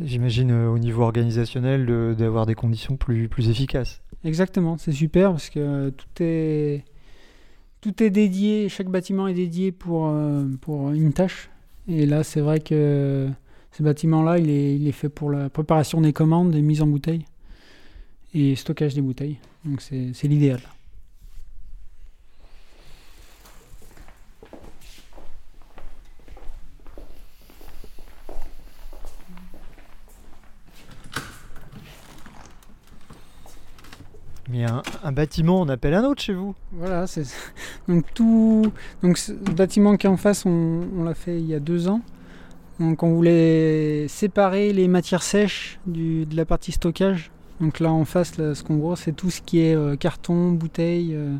j'imagine 0.00 0.50
euh, 0.50 0.68
au 0.68 0.78
niveau 0.78 1.02
organisationnel, 1.02 1.86
de- 1.86 2.14
d'avoir 2.18 2.46
des 2.46 2.54
conditions 2.54 2.96
plus, 2.96 3.28
plus 3.28 3.48
efficaces. 3.48 4.02
Exactement, 4.24 4.76
c'est 4.78 4.92
super 4.92 5.30
parce 5.30 5.50
que 5.50 5.90
tout 5.90 6.22
est 6.22 6.84
tout 7.80 8.02
est 8.02 8.10
dédié, 8.10 8.68
chaque 8.68 8.88
bâtiment 8.88 9.28
est 9.28 9.34
dédié 9.34 9.70
pour 9.72 10.08
euh, 10.08 10.44
pour 10.60 10.90
une 10.90 11.12
tâche. 11.12 11.50
Et 11.86 12.04
là, 12.06 12.24
c'est 12.24 12.40
vrai 12.40 12.60
que 12.60 13.28
ce 13.72 13.82
bâtiment-là, 13.82 14.38
il 14.38 14.50
est, 14.50 14.76
il 14.76 14.86
est 14.88 14.92
fait 14.92 15.08
pour 15.08 15.30
la 15.30 15.48
préparation 15.48 16.00
des 16.00 16.12
commandes, 16.12 16.50
des 16.50 16.62
mises 16.62 16.82
en 16.82 16.86
bouteille 16.86 17.24
et 18.34 18.56
stockage 18.56 18.94
des 18.94 19.02
bouteilles. 19.02 19.38
Donc 19.64 19.80
c'est 19.80 20.12
c'est 20.14 20.28
l'idéal. 20.28 20.60
Mais 34.50 34.64
un, 34.64 34.82
un 35.04 35.12
bâtiment, 35.12 35.60
on 35.60 35.68
appelle 35.68 35.94
un 35.94 36.04
autre 36.04 36.22
chez 36.22 36.32
vous. 36.32 36.54
Voilà, 36.72 37.06
c'est 37.06 37.24
donc 37.86 38.04
tout 38.14 38.72
donc 39.02 39.18
ce 39.18 39.32
bâtiment 39.32 39.96
qui 39.96 40.06
est 40.06 40.10
en 40.10 40.16
face, 40.16 40.46
on, 40.46 40.88
on 40.96 41.04
l'a 41.04 41.14
fait 41.14 41.38
il 41.38 41.46
y 41.46 41.54
a 41.54 41.60
deux 41.60 41.88
ans. 41.88 42.00
Donc 42.80 43.02
on 43.02 43.12
voulait 43.14 44.06
séparer 44.08 44.72
les 44.72 44.88
matières 44.88 45.22
sèches 45.22 45.80
du, 45.86 46.24
de 46.24 46.36
la 46.36 46.44
partie 46.44 46.72
stockage. 46.72 47.30
Donc 47.60 47.80
là 47.80 47.90
en 47.90 48.04
face, 48.04 48.38
là, 48.38 48.54
ce 48.54 48.62
qu'on 48.62 48.76
voit, 48.76 48.96
c'est 48.96 49.12
tout 49.12 49.30
ce 49.30 49.42
qui 49.42 49.60
est 49.60 49.74
euh, 49.74 49.96
carton, 49.96 50.52
bouteille, 50.52 51.14
euh, 51.14 51.34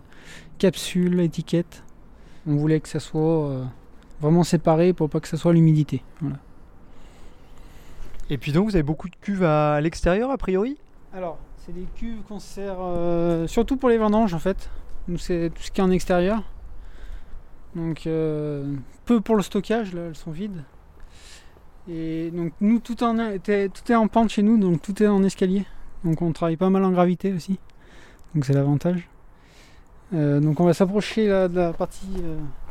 capsule, 0.59 1.21
étiquette. 1.21 1.85
On 2.47 2.57
voulait 2.57 2.81
que 2.81 2.88
ça 2.88 3.01
soit 3.01 3.49
euh, 3.49 3.64
vraiment 4.21 4.42
séparé 4.42 4.92
pour 4.92 5.09
pas 5.09 5.21
que 5.21 5.29
ça 5.29 5.37
soit 5.37 5.53
l'humidité. 5.53 6.03
Voilà. 6.21 6.37
Et 8.31 8.37
puis 8.37 8.53
donc, 8.53 8.68
vous 8.68 8.77
avez 8.77 8.83
beaucoup 8.83 9.09
de 9.09 9.16
cuves 9.21 9.44
à, 9.44 9.75
à 9.75 9.81
l'extérieur, 9.81 10.31
a 10.31 10.37
priori? 10.37 10.77
Alors, 11.14 11.38
c'est 11.68 11.74
des 11.74 11.87
cuves 11.96 12.22
qu'on 12.26 12.38
sert 12.38 12.76
euh, 12.81 13.46
surtout 13.46 13.76
pour 13.76 13.90
les 13.90 13.98
vendanges 13.98 14.33
en 14.33 14.38
fait. 14.38 14.70
Nous, 15.07 15.18
c'est 15.18 15.50
tout 15.54 15.62
ce 15.62 15.70
qui 15.70 15.81
est 15.81 15.85
en 15.85 15.90
extérieur. 15.90 16.42
Donc, 17.74 18.07
euh, 18.07 18.74
peu 19.04 19.20
pour 19.20 19.37
le 19.37 19.42
stockage, 19.42 19.92
là, 19.92 20.07
elles 20.09 20.16
sont 20.16 20.31
vides. 20.31 20.64
Et 21.90 22.31
donc 22.31 22.52
nous 22.61 22.81
tout, 22.81 22.94
tout 22.94 23.92
est 23.92 23.94
en 23.94 24.09
pente 24.09 24.28
chez 24.31 24.42
nous, 24.42 24.59
donc 24.59 24.83
tout 24.83 25.02
est 25.02 25.07
en 25.07 25.22
escalier. 25.22 25.64
Donc 26.04 26.20
on 26.22 26.33
travaille 26.33 26.57
pas 26.57 26.70
mal 26.70 26.85
en 26.85 26.90
gravité 26.90 27.33
aussi. 27.33 27.59
Donc 28.35 28.44
c'est 28.44 28.52
l'avantage. 28.52 29.09
Euh, 30.14 30.40
donc 30.40 30.61
on 30.61 30.64
va 30.64 30.74
s'approcher 30.74 31.26
de 31.26 31.54
la 31.54 31.72
partie 31.72 32.22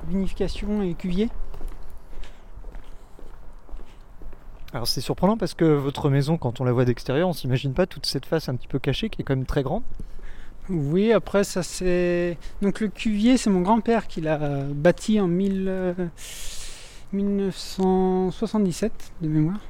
vinification 0.07 0.83
et 0.83 0.93
cuvier. 0.93 1.29
Alors 4.73 4.87
c'est 4.87 5.01
surprenant 5.01 5.37
parce 5.37 5.53
que 5.53 5.65
votre 5.65 6.09
maison, 6.09 6.37
quand 6.37 6.61
on 6.61 6.63
la 6.63 6.73
voit 6.73 6.85
d'extérieur, 6.85 7.29
on 7.29 7.33
s'imagine 7.33 7.73
pas 7.73 7.85
toute 7.85 8.05
cette 8.05 8.25
face 8.25 8.49
un 8.49 8.55
petit 8.55 8.67
peu 8.67 8.79
cachée 8.79 9.09
qui 9.09 9.21
est 9.21 9.25
quand 9.25 9.35
même 9.35 9.45
très 9.45 9.63
grande. 9.63 9.83
Oui, 10.69 11.13
après 11.13 11.45
ça 11.45 11.63
c'est. 11.63 12.37
Donc 12.61 12.81
le 12.81 12.89
cuvier, 12.89 13.37
c'est 13.37 13.49
mon 13.49 13.61
grand-père 13.61 14.07
qui 14.07 14.19
l'a 14.19 14.37
bâti 14.37 15.21
en 15.21 15.27
1000, 15.27 15.65
euh, 15.67 15.93
1977 17.13 19.13
de 19.21 19.27
mémoire. 19.29 19.61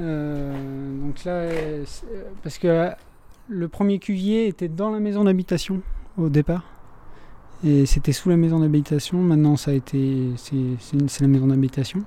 Euh, 0.00 1.00
donc 1.00 1.24
là, 1.24 1.32
euh, 1.32 1.84
euh, 2.10 2.22
parce 2.42 2.58
que 2.58 2.66
euh, 2.66 2.90
le 3.48 3.68
premier 3.68 3.98
cuvier 3.98 4.46
était 4.46 4.68
dans 4.68 4.90
la 4.90 5.00
maison 5.00 5.24
d'habitation 5.24 5.82
au 6.16 6.28
départ. 6.28 6.64
Et 7.64 7.86
c'était 7.86 8.12
sous 8.12 8.28
la 8.28 8.36
maison 8.36 8.58
d'habitation. 8.58 9.18
Maintenant, 9.18 9.56
ça 9.56 9.70
a 9.70 9.74
été, 9.74 10.30
c'est 10.36 11.20
la 11.20 11.28
maison 11.28 11.46
d'habitation. 11.46 12.02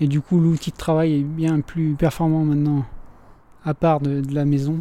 Et 0.00 0.06
du 0.08 0.20
coup, 0.20 0.40
l'outil 0.40 0.70
de 0.70 0.76
travail 0.76 1.20
est 1.20 1.22
bien 1.22 1.60
plus 1.60 1.94
performant 1.94 2.44
maintenant, 2.44 2.84
à 3.64 3.74
part 3.74 4.00
de, 4.00 4.20
de 4.20 4.34
la 4.34 4.44
maison. 4.44 4.80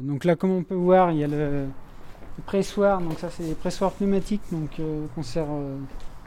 Donc 0.00 0.24
là, 0.24 0.34
comme 0.36 0.50
on 0.50 0.62
peut 0.64 0.74
voir, 0.74 1.12
il 1.12 1.18
y 1.18 1.24
a 1.24 1.28
le, 1.28 1.66
le 1.66 2.42
pressoir. 2.44 3.00
Donc 3.00 3.18
ça, 3.18 3.30
c'est 3.30 3.44
des 3.44 3.54
pressoirs 3.54 3.92
pneumatiques, 3.92 4.42
donc 4.50 4.70
euh, 4.80 5.06
qu'on 5.14 5.22
sert 5.22 5.46
euh, 5.50 5.76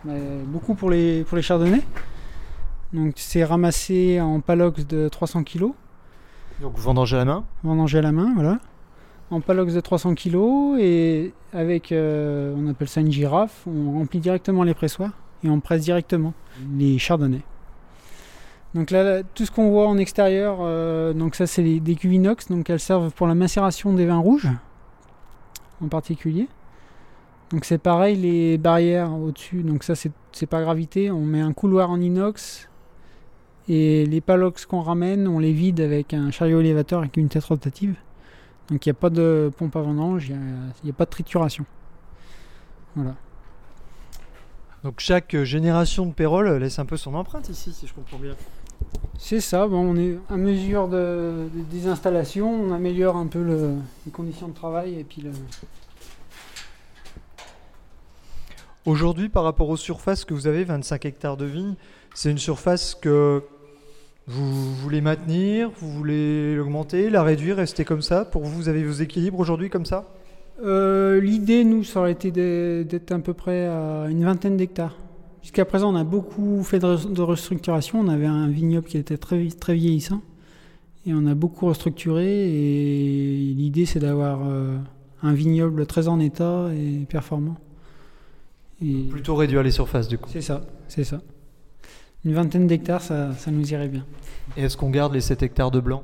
bah, 0.05 0.13
beaucoup 0.45 0.75
pour 0.75 0.89
les 0.89 1.23
pour 1.23 1.35
les 1.35 1.41
chardonnays. 1.43 1.83
Donc 2.93 3.13
c'est 3.17 3.43
ramassé 3.43 4.21
en 4.21 4.39
palox 4.39 4.85
de 4.87 5.09
300 5.09 5.43
kg, 5.43 5.71
Donc 6.61 6.77
vendanger 6.77 7.17
à 7.17 7.19
la 7.19 7.25
main? 7.25 7.43
vendangé 7.63 7.97
à 7.97 8.01
la 8.01 8.11
main, 8.13 8.31
voilà. 8.35 8.59
En 9.31 9.41
palox 9.41 9.73
de 9.73 9.81
300 9.81 10.13
kg 10.15 10.77
et 10.79 11.33
avec, 11.51 11.91
euh, 11.91 12.53
on 12.55 12.67
appelle 12.69 12.87
ça 12.87 13.01
une 13.01 13.11
girafe, 13.11 13.65
on 13.67 13.93
remplit 13.97 14.19
directement 14.19 14.63
les 14.63 14.75
pressoirs 14.75 15.11
et 15.43 15.49
on 15.49 15.59
presse 15.59 15.81
directement 15.83 16.33
les 16.77 16.99
chardonnays. 16.99 17.41
Donc 18.75 18.91
là, 18.91 19.23
tout 19.23 19.45
ce 19.45 19.51
qu'on 19.51 19.69
voit 19.69 19.87
en 19.87 19.97
extérieur, 19.97 20.57
euh, 20.59 21.13
donc 21.13 21.35
ça 21.35 21.47
c'est 21.47 21.79
des 21.79 21.95
cuves 21.95 22.13
inox, 22.13 22.49
donc 22.49 22.69
elles 22.69 22.81
servent 22.81 23.09
pour 23.09 23.25
la 23.25 23.33
macération 23.33 23.93
des 23.93 24.05
vins 24.05 24.19
rouges 24.19 24.49
en 25.81 25.87
particulier. 25.87 26.49
Donc 27.51 27.63
c'est 27.63 27.77
pareil, 27.77 28.17
les 28.17 28.57
barrières 28.57 29.13
au-dessus, 29.13 29.63
donc 29.63 29.83
ça 29.85 29.93
c'est 29.95 30.45
pas 30.45 30.61
gravité, 30.61 31.09
on 31.09 31.21
met 31.21 31.39
un 31.39 31.53
couloir 31.53 31.89
en 31.89 32.01
inox 32.01 32.67
et 33.69 34.05
les 34.05 34.19
palox 34.19 34.65
qu'on 34.65 34.81
ramène, 34.81 35.25
on 35.25 35.39
les 35.39 35.53
vide 35.53 35.79
avec 35.79 36.13
un 36.13 36.29
chariot 36.29 36.59
élévateur 36.59 36.99
avec 36.99 37.15
une 37.15 37.29
tête 37.29 37.45
rotative. 37.45 37.95
Donc 38.67 38.85
il 38.85 38.89
n'y 38.89 38.91
a 38.91 38.99
pas 38.99 39.09
de 39.09 39.53
pompe 39.57 39.77
à 39.77 39.81
vendange, 39.81 40.27
il 40.27 40.37
n'y 40.83 40.89
a, 40.89 40.93
pas 40.93 41.05
de 41.05 41.11
trituration. 41.11 41.65
Voilà. 42.97 43.15
Donc 44.83 44.95
chaque 44.99 45.41
génération 45.43 46.05
de 46.05 46.11
Pérol 46.11 46.57
laisse 46.57 46.77
un 46.77 46.85
peu 46.85 46.97
son 46.97 47.13
empreinte 47.15 47.47
ici, 47.47 47.71
si 47.71 47.87
je 47.87 47.93
comprends 47.93 48.17
bien. 48.17 48.35
C'est 49.17 49.39
ça, 49.39 49.65
bon, 49.67 49.77
on 49.93 49.95
est 49.97 50.17
à 50.29 50.35
mesure 50.37 50.87
de, 50.87 51.47
de- 51.53 51.61
des 51.71 51.87
installations, 51.87 52.51
on 52.53 52.71
améliore 52.73 53.15
un 53.17 53.27
peu 53.27 53.41
le- 53.43 53.75
les 54.05 54.11
conditions 54.11 54.47
de 54.49 54.53
travail 54.53 54.99
et 54.99 55.03
puis 55.03 55.21
le, 55.21 55.31
Aujourd'hui, 58.85 59.29
par 59.29 59.43
rapport 59.43 59.69
aux 59.69 59.77
surfaces 59.77 60.25
que 60.25 60.33
vous 60.33 60.45
avez, 60.47 60.63
25 60.63 61.05
hectares 61.05 61.37
de 61.37 61.45
vignes, 61.45 61.73
c'est 62.13 62.29
une 62.29 62.37
surface 62.37 62.93
que 62.93 63.41
vous 64.27 64.75
voulez 64.75 65.01
maintenir, 65.01 65.71
vous 65.79 65.91
voulez 65.91 66.55
l'augmenter, 66.55 67.09
la 67.09 67.23
réduire, 67.23 67.55
rester 67.57 67.83
comme 67.83 68.01
ça 68.03 68.25
Pour 68.25 68.43
vous, 68.43 68.51
vous 68.55 68.69
avez 68.69 68.83
vos 68.83 68.91
équilibres 68.93 69.39
aujourd'hui 69.39 69.69
comme 69.71 69.85
ça? 69.85 70.05
Euh, 70.63 71.19
L'idée, 71.19 71.63
nous, 71.63 71.83
ça 71.83 71.99
aurait 72.01 72.11
été 72.11 72.31
d'être 72.83 73.11
à 73.11 73.19
peu 73.19 73.33
près 73.33 73.65
à 73.67 74.05
une 74.09 74.23
vingtaine 74.23 74.55
d'hectares. 74.57 74.95
Jusqu'à 75.45 75.63
présent, 75.63 75.93
on 75.93 75.95
a 75.95 76.03
beaucoup 76.03 76.63
fait 76.63 76.79
de, 76.79 76.87
re- 76.87 77.13
de 77.13 77.21
restructuration. 77.21 77.99
On 77.99 78.07
avait 78.07 78.25
un 78.25 78.47
vignoble 78.47 78.87
qui 78.87 78.97
était 78.97 79.15
très, 79.19 79.47
très 79.49 79.75
vieillissant. 79.75 80.23
Et 81.05 81.13
on 81.13 81.27
a 81.27 81.35
beaucoup 81.35 81.67
restructuré. 81.67 82.25
Et 82.49 83.53
l'idée, 83.55 83.85
c'est 83.85 83.99
d'avoir 83.99 84.39
euh, 84.43 84.75
un 85.21 85.33
vignoble 85.33 85.85
très 85.85 86.07
en 86.07 86.19
état 86.19 86.69
et 86.75 87.05
performant. 87.05 87.57
Et 88.83 89.03
Plutôt 89.03 89.35
réduire 89.35 89.61
les 89.61 89.69
surfaces 89.69 90.07
du 90.07 90.17
coup. 90.17 90.27
c'est 90.33 90.41
ça, 90.41 90.65
c'est 90.87 91.03
ça. 91.03 91.21
Une 92.25 92.33
vingtaine 92.33 92.65
d'hectares, 92.65 93.03
ça, 93.03 93.35
ça 93.35 93.51
nous 93.51 93.71
irait 93.71 93.87
bien. 93.87 94.03
Et 94.57 94.63
est-ce 94.63 94.75
qu'on 94.75 94.89
garde 94.89 95.13
les 95.13 95.21
7 95.21 95.43
hectares 95.43 95.69
de 95.69 95.79
blanc? 95.79 96.01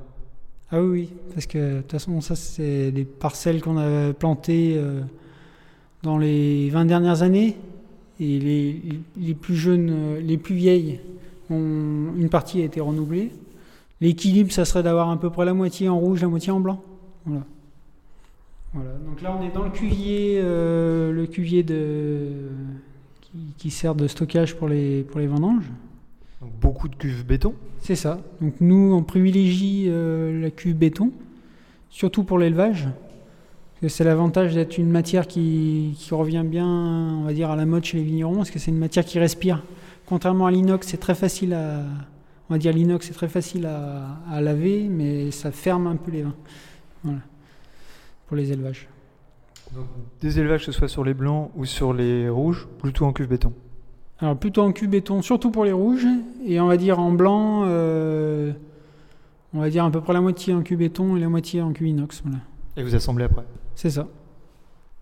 Ah 0.71 0.79
oui, 0.83 0.87
oui, 0.91 1.09
parce 1.33 1.47
que 1.47 1.77
de 1.77 1.81
toute 1.81 1.93
façon, 1.93 2.21
ça, 2.21 2.35
c'est 2.35 2.91
des 2.91 3.05
parcelles 3.05 3.59
qu'on 3.63 3.77
a 3.77 4.13
plantées 4.13 4.75
euh, 4.77 5.01
dans 6.03 6.19
les 6.19 6.69
20 6.69 6.85
dernières 6.85 7.23
années. 7.23 7.57
Et 8.19 8.39
les, 8.39 8.81
les 9.17 9.33
plus 9.33 9.55
jeunes, 9.55 10.17
les 10.19 10.37
plus 10.37 10.55
vieilles, 10.55 10.99
ont, 11.49 12.13
une 12.15 12.29
partie 12.29 12.61
a 12.61 12.65
été 12.65 12.79
renouvelée. 12.79 13.31
L'équilibre, 13.99 14.51
ça 14.51 14.65
serait 14.65 14.83
d'avoir 14.83 15.09
à 15.09 15.19
peu 15.19 15.29
près 15.29 15.45
la 15.45 15.53
moitié 15.53 15.89
en 15.89 15.97
rouge, 15.97 16.21
la 16.21 16.27
moitié 16.27 16.51
en 16.51 16.59
blanc. 16.59 16.83
Voilà. 17.25 17.45
Voilà. 18.73 18.91
Donc 19.05 19.21
là, 19.21 19.37
on 19.39 19.45
est 19.45 19.53
dans 19.53 19.63
le 19.63 19.69
cuvier, 19.69 20.39
euh, 20.41 21.11
le 21.11 21.27
cuvier 21.27 21.61
de, 21.61 22.29
qui, 23.21 23.37
qui 23.57 23.69
sert 23.69 23.95
de 23.95 24.07
stockage 24.07 24.55
pour 24.55 24.67
les, 24.67 25.03
pour 25.03 25.19
les 25.19 25.27
vendanges. 25.27 25.69
Donc 26.41 26.51
beaucoup 26.59 26.87
de 26.87 26.95
cuves 26.95 27.25
béton. 27.25 27.53
C'est 27.79 27.95
ça. 27.95 28.19
Donc 28.39 28.55
nous, 28.61 28.93
on 28.93 29.03
privilégie 29.03 29.85
euh, 29.87 30.41
la 30.41 30.49
cuve 30.49 30.75
béton, 30.75 31.11
surtout 31.89 32.23
pour 32.23 32.39
l'élevage. 32.39 32.87
C'est 33.87 34.03
l'avantage 34.03 34.53
d'être 34.53 34.77
une 34.77 34.91
matière 34.91 35.25
qui, 35.25 35.95
qui 35.97 36.13
revient 36.13 36.43
bien, 36.45 36.67
on 36.67 37.23
va 37.23 37.33
dire, 37.33 37.49
à 37.49 37.55
la 37.55 37.65
mode 37.65 37.83
chez 37.83 37.97
les 37.97 38.03
vignerons, 38.03 38.35
parce 38.35 38.51
que 38.51 38.59
c'est 38.59 38.69
une 38.69 38.77
matière 38.77 39.03
qui 39.03 39.17
respire. 39.17 39.63
Contrairement 40.05 40.45
à 40.45 40.51
l'inox, 40.51 40.87
c'est 40.87 40.97
très 40.97 41.15
facile 41.15 41.53
à, 41.53 41.81
on 42.49 42.53
va 42.53 42.59
dire 42.59 42.73
l'inox, 42.73 43.07
c'est 43.07 43.13
très 43.13 43.27
facile 43.27 43.65
à, 43.65 44.17
à 44.29 44.39
laver, 44.39 44.87
mais 44.87 45.31
ça 45.31 45.51
ferme 45.51 45.87
un 45.87 45.95
peu 45.95 46.11
les 46.11 46.21
vins. 46.21 46.35
Voilà. 47.03 47.19
Pour 48.27 48.37
les 48.37 48.51
élevages. 48.51 48.87
Donc, 49.75 49.85
des 50.19 50.37
élevages, 50.37 50.65
que 50.65 50.71
ce 50.71 50.77
soit 50.77 50.87
sur 50.87 51.03
les 51.03 51.13
blancs 51.13 51.49
ou 51.55 51.65
sur 51.65 51.93
les 51.93 52.29
rouges, 52.29 52.67
plutôt 52.77 53.05
en 53.05 53.13
cuve 53.13 53.29
béton. 53.29 53.53
Alors 54.19 54.37
plutôt 54.37 54.61
en 54.61 54.71
cuve 54.71 54.89
béton, 54.89 55.23
surtout 55.23 55.49
pour 55.49 55.65
les 55.65 55.71
rouges, 55.71 56.05
et 56.45 56.59
on 56.59 56.67
va 56.67 56.77
dire 56.77 56.99
en 56.99 57.11
blanc, 57.11 57.63
euh, 57.65 58.51
on 59.53 59.59
va 59.59 59.69
dire 59.71 59.85
à 59.85 59.89
peu 59.89 60.01
près 60.01 60.13
la 60.13 60.21
moitié 60.21 60.53
en 60.53 60.61
cuve 60.61 60.77
béton 60.77 61.15
et 61.15 61.19
la 61.19 61.29
moitié 61.29 61.61
en 61.61 61.71
cuve 61.71 61.87
inox. 61.87 62.21
Voilà. 62.23 62.37
Et 62.77 62.83
vous 62.83 62.93
assemblez 62.93 63.25
après. 63.25 63.43
C'est 63.75 63.89
ça. 63.89 64.07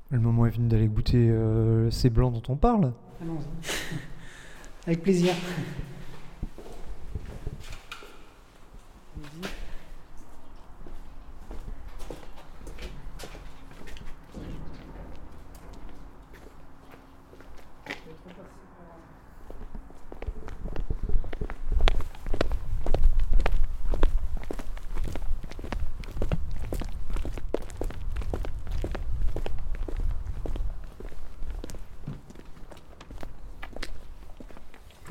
Le 0.09 0.19
moment 0.19 0.45
est 0.45 0.51
venu 0.51 0.67
d'aller 0.67 0.87
goûter 0.87 1.29
euh, 1.29 1.91
ces 1.91 2.09
blancs 2.09 2.33
dont 2.33 2.53
on 2.53 2.55
parle. 2.55 2.93
Avec 4.87 5.03
plaisir. 5.03 5.33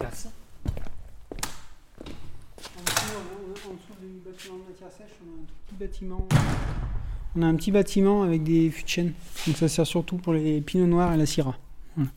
Merci. 0.01 0.29
En 2.79 2.83
dessous, 2.85 3.69
en 3.69 3.73
dessous 3.75 4.01
du 4.01 4.21
bâtiment 4.25 4.59
de 4.59 4.71
matière 4.71 4.93
sèche, 4.93 5.11
on 5.23 5.29
a 5.29 5.43
un 5.43 5.45
tout 5.45 5.55
petit 5.67 5.75
bâtiment. 5.75 6.29
On 7.39 7.43
a 7.43 7.47
un 7.47 7.55
petit 7.55 7.71
bâtiment 7.71 8.25
avec 8.25 8.43
des 8.43 8.69
fûts 8.69 8.83
de 8.83 8.89
chêne. 8.89 9.13
Donc 9.47 9.57
ça 9.57 9.69
sert 9.69 9.87
surtout 9.87 10.17
pour 10.17 10.33
les 10.33 10.61
pinots 10.61 10.89
noirs 10.89 11.13
et 11.13 11.17
la 11.17 11.25
syrah. 11.25 11.57
Voilà. 11.95 12.11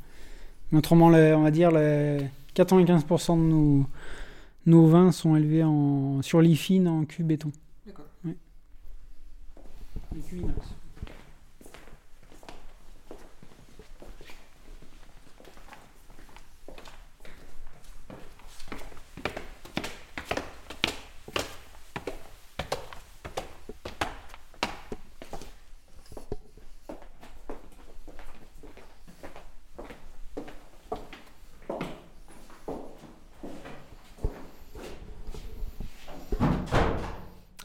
Autrement, 0.73 1.07
on 1.07 1.41
va 1.43 1.51
dire 1.51 1.69
les 1.69 2.17
95% 2.55 3.38
de 3.38 3.41
nos, 3.43 3.86
nos 4.65 4.88
vins 4.88 5.12
sont 5.12 5.36
élevés 5.36 5.63
en, 5.63 6.23
sur 6.23 6.41
lit 6.41 6.55
fine 6.55 6.88
en 6.88 7.05
cul 7.05 7.21
béton. 7.21 7.51
D'accord. 7.86 8.05
Oui. 8.25 8.36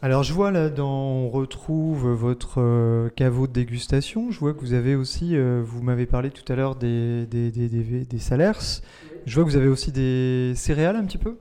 Alors 0.06 0.22
je 0.22 0.32
vois 0.32 0.52
là, 0.52 0.68
dans, 0.68 0.88
on 0.88 1.28
retrouve 1.28 2.12
votre 2.12 2.60
euh, 2.60 3.08
caveau 3.08 3.48
de 3.48 3.52
dégustation. 3.52 4.30
Je 4.30 4.38
vois 4.38 4.54
que 4.54 4.60
vous 4.60 4.72
avez 4.72 4.94
aussi, 4.94 5.34
euh, 5.34 5.64
vous 5.66 5.82
m'avez 5.82 6.06
parlé 6.06 6.30
tout 6.30 6.44
à 6.46 6.54
l'heure 6.54 6.76
des, 6.76 7.26
des, 7.26 8.18
salers. 8.20 8.82
Je 9.26 9.34
vois 9.34 9.42
que 9.42 9.50
vous 9.50 9.56
avez 9.56 9.66
aussi 9.66 9.90
des 9.90 10.52
céréales 10.54 10.94
un 10.94 11.04
petit 11.06 11.18
peu? 11.18 11.34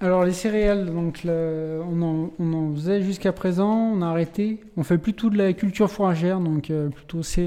Alors 0.00 0.24
les 0.24 0.32
céréales, 0.32 0.86
donc 0.86 1.26
on, 1.26 2.32
en, 2.40 2.74
faisait 2.74 3.02
jusqu'à 3.02 3.30
présent, 3.30 3.74
on 3.74 4.00
a 4.00 4.06
arrêté. 4.06 4.64
On 4.78 4.84
fait 4.84 4.96
plutôt 4.96 5.28
de 5.28 5.36
la 5.36 5.52
culture 5.52 5.90
fourragère, 5.90 6.40
donc 6.40 6.70
euh, 6.70 6.88
plutôt 6.88 7.22
c'est 7.22 7.46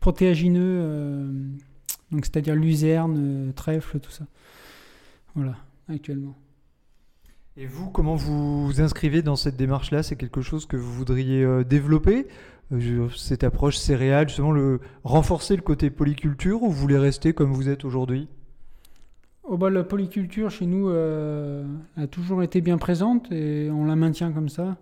protéagineux, 0.00 1.32
donc 2.12 2.26
c'est-à-dire 2.26 2.56
luzerne, 2.56 3.54
trèfle, 3.56 4.00
tout 4.00 4.10
ça. 4.10 4.26
Voilà, 5.34 5.54
actuellement. 5.88 6.36
Et 7.62 7.66
vous, 7.66 7.90
comment 7.90 8.16
vous 8.16 8.64
vous 8.64 8.80
inscrivez 8.80 9.20
dans 9.20 9.36
cette 9.36 9.56
démarche-là? 9.56 10.02
C'est 10.02 10.16
quelque 10.16 10.40
chose 10.40 10.64
que 10.64 10.78
vous 10.78 10.90
voudriez 10.90 11.44
euh, 11.44 11.62
développer? 11.62 12.26
Euh, 12.72 13.10
Cette 13.14 13.44
approche 13.44 13.76
céréale, 13.76 14.28
justement, 14.28 14.50
le, 14.50 14.80
renforcer 15.04 15.56
le 15.56 15.60
côté 15.60 15.90
polyculture 15.90 16.62
ou 16.62 16.70
vous 16.70 16.80
voulez 16.80 16.96
rester 16.96 17.34
comme 17.34 17.52
vous 17.52 17.68
êtes 17.68 17.84
aujourd'hui? 17.84 18.28
Oh 19.44 19.58
bah, 19.58 19.68
la 19.68 19.84
polyculture 19.84 20.50
chez 20.50 20.64
nous 20.64 20.88
euh, 20.88 21.66
a 21.98 22.06
toujours 22.06 22.42
été 22.42 22.62
bien 22.62 22.78
présente 22.78 23.30
et 23.30 23.68
on 23.70 23.84
la 23.84 23.94
maintient 23.94 24.32
comme 24.32 24.48
ça. 24.48 24.78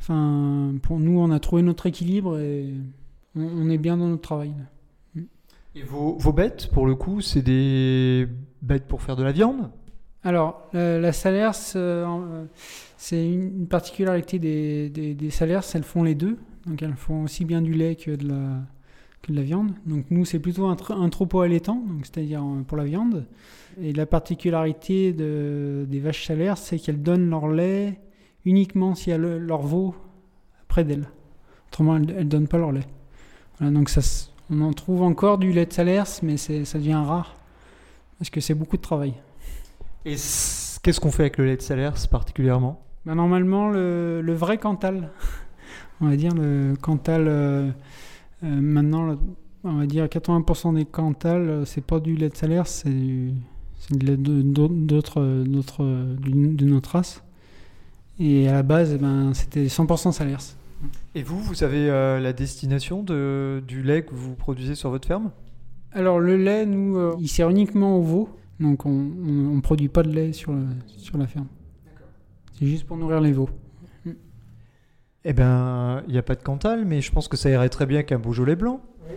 Enfin, 0.00 0.74
pour 0.82 0.98
nous, 0.98 1.20
on 1.20 1.30
a 1.30 1.38
trouvé 1.38 1.62
notre 1.62 1.86
équilibre 1.86 2.36
et 2.40 2.74
on, 3.36 3.44
on 3.44 3.70
est 3.70 3.78
bien 3.78 3.96
dans 3.96 4.08
notre 4.08 4.22
travail. 4.22 4.54
Et 5.76 5.84
vos, 5.84 6.16
vos 6.18 6.32
bêtes, 6.32 6.68
pour 6.72 6.88
le 6.88 6.96
coup, 6.96 7.20
c'est 7.20 7.42
des 7.42 8.26
bêtes 8.60 8.88
pour 8.88 9.02
faire 9.02 9.14
de 9.14 9.22
la 9.22 9.30
viande? 9.30 9.70
Alors, 10.24 10.68
la, 10.72 10.98
la 10.98 11.12
Salers, 11.12 11.52
euh, 11.76 12.44
c'est 12.96 13.32
une 13.32 13.66
particularité 13.68 14.38
des, 14.38 14.88
des, 14.90 15.14
Salers, 15.30 15.62
elles 15.74 15.84
font 15.84 16.02
les 16.02 16.14
deux. 16.14 16.38
Donc, 16.66 16.82
elles 16.82 16.94
font 16.94 17.22
aussi 17.24 17.44
bien 17.44 17.62
du 17.62 17.72
lait 17.72 17.94
que 17.94 18.10
de 18.10 18.28
la, 18.28 18.58
que 19.22 19.32
de 19.32 19.36
la 19.36 19.42
viande. 19.42 19.72
Donc, 19.86 20.06
nous, 20.10 20.24
c'est 20.24 20.40
plutôt 20.40 20.66
un, 20.66 20.74
tr- 20.74 20.92
un 21.00 21.08
troupeau 21.08 21.40
allaitant, 21.42 21.82
c'est-à-dire 22.02 22.42
euh, 22.42 22.62
pour 22.62 22.76
la 22.76 22.84
viande. 22.84 23.26
Et 23.80 23.92
la 23.92 24.06
particularité 24.06 25.12
de, 25.12 25.86
des 25.88 26.00
vaches 26.00 26.26
Salers, 26.26 26.58
c'est 26.58 26.78
qu'elles 26.78 27.02
donnent 27.02 27.30
leur 27.30 27.48
lait 27.48 28.00
uniquement 28.44 28.94
a 29.06 29.16
le- 29.16 29.38
leur 29.38 29.62
veau 29.62 29.94
près 30.66 30.82
d'elles. 30.84 31.08
Autrement, 31.68 31.96
elles 31.96 32.06
ne 32.06 32.22
donnent 32.24 32.48
pas 32.48 32.58
leur 32.58 32.72
lait. 32.72 32.86
Donc, 33.60 33.88
on 34.50 34.60
en 34.62 34.72
trouve 34.72 35.02
encore 35.02 35.38
du 35.38 35.52
lait 35.52 35.66
de 35.66 35.72
Salers, 35.72 36.04
mais 36.22 36.36
ça 36.36 36.78
devient 36.78 36.94
rare 36.94 37.36
parce 38.18 38.30
que 38.30 38.40
c'est 38.40 38.54
beaucoup 38.54 38.76
de 38.76 38.82
travail. 38.82 39.14
Et 40.08 40.16
qu'est-ce 40.82 41.00
qu'on 41.00 41.10
fait 41.10 41.24
avec 41.24 41.38
le 41.38 41.44
lait 41.44 41.56
de 41.56 41.62
salaire 41.62 41.94
particulièrement? 42.10 42.82
Bah, 43.04 43.14
normalement, 43.14 43.68
le, 43.68 44.20
le 44.22 44.32
vrai 44.32 44.58
Cantal, 44.58 45.10
on 46.00 46.08
va 46.08 46.16
dire 46.16 46.34
le 46.34 46.74
Cantal, 46.80 47.26
euh, 47.28 47.68
euh, 48.42 48.60
maintenant, 48.60 49.18
on 49.64 49.72
va 49.74 49.86
dire 49.86 50.06
80% 50.06 50.74
des 50.74 50.84
Cantal, 50.84 51.48
euh, 51.48 51.64
c'est 51.64 51.84
pas 51.84 52.00
du 52.00 52.16
lait 52.16 52.30
de 52.30 52.36
salaire, 52.36 52.66
c'est 52.66 52.88
du, 52.88 53.34
c'est 53.78 53.98
d'autres, 53.98 55.44
d'autres, 55.44 55.84
d'une 56.18 56.72
autre 56.72 56.90
race. 56.92 57.22
Et 58.18 58.48
à 58.48 58.52
la 58.52 58.62
base, 58.62 58.92
eh 58.94 58.98
ben, 58.98 59.32
c'était 59.34 59.66
100% 59.66 60.12
salaire. 60.12 60.40
Et 61.14 61.22
vous, 61.22 61.38
vous 61.40 61.54
savez 61.54 61.88
euh, 61.90 62.20
la 62.20 62.32
destination 62.32 63.02
de, 63.02 63.62
du 63.66 63.82
lait 63.82 64.02
que 64.02 64.14
vous 64.14 64.34
produisez 64.34 64.74
sur 64.74 64.90
votre 64.90 65.06
ferme? 65.06 65.30
Alors 65.92 66.18
le 66.20 66.36
lait, 66.36 66.66
nous, 66.66 66.96
euh, 66.96 67.16
il 67.20 67.28
sert 67.28 67.48
uniquement 67.50 67.96
au 67.96 68.02
veau, 68.02 68.28
donc 68.60 68.86
on 68.86 68.90
ne 68.92 69.60
produit 69.60 69.88
pas 69.88 70.02
de 70.02 70.10
lait 70.10 70.32
sur, 70.32 70.52
le- 70.52 70.66
sur 70.96 71.16
la 71.18 71.26
ferme. 71.26 71.46
C'est 72.58 72.66
juste 72.66 72.86
pour 72.86 72.96
nourrir 72.96 73.20
les 73.20 73.32
veaux. 73.32 73.48
Eh 75.24 75.32
ben, 75.32 76.02
il 76.06 76.12
n'y 76.12 76.18
a 76.18 76.22
pas 76.22 76.34
de 76.36 76.42
Cantal, 76.42 76.84
mais 76.84 77.00
je 77.00 77.12
pense 77.12 77.28
que 77.28 77.36
ça 77.36 77.50
irait 77.50 77.68
très 77.68 77.86
bien 77.86 78.02
qu'un 78.02 78.18
Beaujolais 78.18 78.56
blanc. 78.56 78.80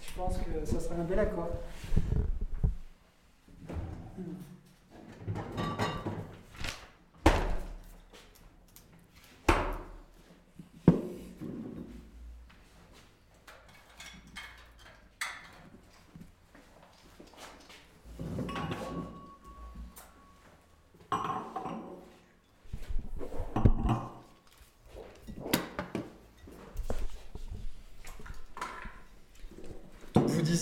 Je 0.00 0.22
pense 0.22 0.38
que 0.38 0.64
ça 0.64 0.80
serait 0.80 0.96
un 1.00 1.04
bel 1.04 1.18
accord. 1.18 1.50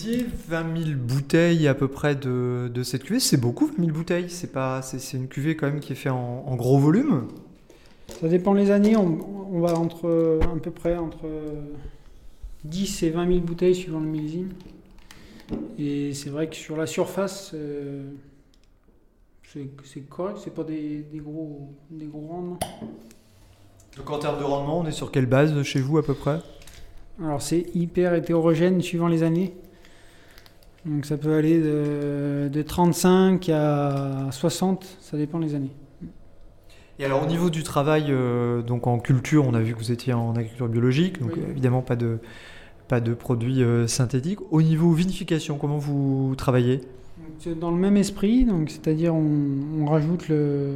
Vous 0.05 0.11
disiez 0.11 0.27
20 0.49 0.85
000 0.85 0.99
bouteilles 0.99 1.67
à 1.67 1.73
peu 1.73 1.89
près 1.89 2.15
de, 2.15 2.71
de 2.73 2.83
cette 2.83 3.05
cuvée. 3.05 3.21
C'est 3.21 3.39
beaucoup, 3.39 3.69
20 3.69 3.87
000 3.87 3.89
bouteilles. 3.89 4.29
C'est 4.29 4.53
pas, 4.53 4.83
c'est, 4.83 5.17
une 5.17 5.29
cuvée 5.29 5.57
quand 5.57 5.67
même 5.67 5.81
qui 5.81 5.93
est 5.93 5.97
faite 5.97 6.13
en, 6.13 6.45
en 6.47 6.57
gros 6.57 6.79
volume. 6.79 7.29
Ça 8.21 8.29
dépend 8.29 8.53
les 8.53 8.71
années, 8.71 8.97
on, 8.97 9.19
on 9.51 9.61
va 9.61 9.79
entre 9.79 10.41
à 10.43 10.61
peu 10.61 10.71
près 10.71 10.99
entre 10.99 11.27
10 12.65 13.03
et 13.03 13.11
20 13.11 13.27
000 13.29 13.41
bouteilles 13.41 13.75
suivant 13.75 14.01
le 14.01 14.07
millésime. 14.07 14.51
Et 15.79 16.13
c'est 16.13 16.29
vrai 16.29 16.49
que 16.49 16.57
sur 16.57 16.77
la 16.77 16.87
surface, 16.87 17.53
euh, 17.55 18.11
c'est 19.55 19.71
c'est 19.85 20.01
correct, 20.03 20.37
c'est 20.45 20.55
pas 20.55 20.65
des, 20.65 20.99
des 21.11 21.19
gros, 21.19 21.73
des 21.91 22.07
gros 22.07 22.27
rendements. 22.27 22.61
Donc 23.97 24.11
en 24.11 24.19
termes 24.19 24.39
de 24.39 24.45
rendement, 24.45 24.81
on 24.81 24.87
est 24.87 24.93
sur 24.93 25.11
quelle 25.11 25.27
base 25.27 25.63
chez 25.63 25.81
vous 25.81 25.97
à 25.97 26.05
peu 26.05 26.15
près? 26.15 26.41
Alors 27.23 27.41
c'est 27.41 27.75
hyper 27.75 28.13
hétérogène 28.13 28.83
suivant 28.83 29.09
les 29.09 29.23
années. 29.23 29.55
Donc 30.87 31.07
ça 31.07 31.17
peut 31.17 31.35
aller 31.35 31.61
de, 31.61 32.49
de 32.53 32.63
35 32.63 33.49
à 33.49 34.29
60, 34.31 34.99
ça 35.01 35.17
dépend 35.17 35.39
les 35.39 35.55
années. 35.55 35.71
Et 36.99 37.05
alors 37.05 37.23
au 37.23 37.27
niveau 37.27 37.51
du 37.51 37.63
travail, 37.63 38.07
euh, 38.11 38.63
donc 38.63 38.87
en 38.87 38.99
culture, 38.99 39.47
on 39.49 39.55
a 39.55 39.61
vu 39.61 39.73
que 39.75 39.79
vous 39.79 39.91
étiez 39.93 40.13
en 40.13 40.33
agriculture 40.37 40.69
biologique, 40.69 41.21
donc 41.21 41.33
Oui. 41.37 41.43
évidemment 41.51 41.81
pas 41.83 41.97
de, 41.97 42.19
pas 42.87 43.01
de 43.01 43.15
produits 43.15 43.63
euh, 43.63 43.87
synthétiques. 43.87 44.39
Au 44.53 44.63
niveau 44.63 44.93
vinification, 44.93 45.57
comment 45.59 45.79
vous 45.79 46.35
travaillez? 46.37 46.83
Donc, 47.47 47.59
dans 47.59 47.71
le 47.71 47.79
même 47.79 47.97
esprit, 47.97 48.45
donc 48.45 48.71
c'est-à-dire 48.71 49.15
on, 49.15 49.25
on 49.81 49.87
rajoute 49.87 50.29
le, 50.29 50.75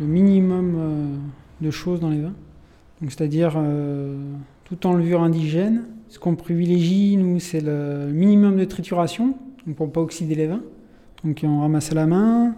le 0.00 0.06
minimum 0.06 0.74
euh, 0.76 1.16
de 1.64 1.70
choses 1.70 2.00
dans 2.00 2.10
les 2.10 2.20
vins. 2.22 2.34
Donc 3.00 3.12
c'est-à-dire 3.12 3.56
tout 4.64 4.86
en 4.86 4.92
levure 4.92 5.22
indigène. 5.22 5.84
Ce 6.08 6.18
qu'on 6.18 6.34
privilégie, 6.34 7.16
nous, 7.16 7.38
c'est 7.40 7.60
le 7.62 8.10
minimum 8.12 8.56
de 8.58 8.64
trituration, 8.64 9.36
pour 9.74 9.86
ne 9.86 9.92
pas 9.92 10.00
oxyder 10.00 10.34
les 10.34 10.46
vins. 10.46 10.62
Donc 11.24 11.40
on 11.44 11.60
ramasse 11.60 11.92
à 11.92 11.94
la 11.94 12.06
main, 12.06 12.54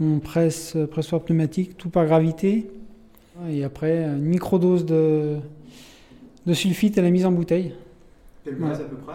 on 0.00 0.18
presse 0.18 0.76
euh, 0.76 0.86
pressoir 0.86 1.22
pneumatique, 1.22 1.76
tout 1.76 1.88
par 1.88 2.06
gravité. 2.06 2.68
Et 3.48 3.64
après, 3.64 4.04
une 4.04 4.24
microdose 4.24 4.86
de, 4.86 5.36
de 6.46 6.54
sulfite 6.54 6.96
à 6.98 7.02
la 7.02 7.10
mise 7.10 7.26
en 7.26 7.32
bouteille. 7.32 7.74
Quelle 8.44 8.56
base, 8.56 8.80
à 8.80 8.84
peu 8.84 8.96
près? 8.96 9.14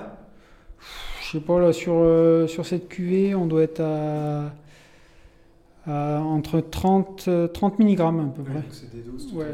Je 1.22 1.38
sais 1.38 1.44
pas, 1.44 1.60
là, 1.60 1.74
sur, 1.74 1.94
euh, 1.96 2.46
sur 2.48 2.66
cette 2.66 2.88
cuvée, 2.88 3.34
on 3.34 3.46
doit 3.48 3.64
être 3.64 3.80
à, 3.80 4.52
à 5.88 6.20
entre 6.22 6.60
30, 6.60 7.26
euh, 7.30 7.48
30 7.48 7.80
mg 7.80 8.02
à 8.02 8.12
peu 8.36 8.44
près. 8.44 8.64
C'est 8.70 8.94
des 8.94 9.02
doses 9.02 9.32
tout 9.32 9.42
à 9.42 9.46
fait, 9.46 9.52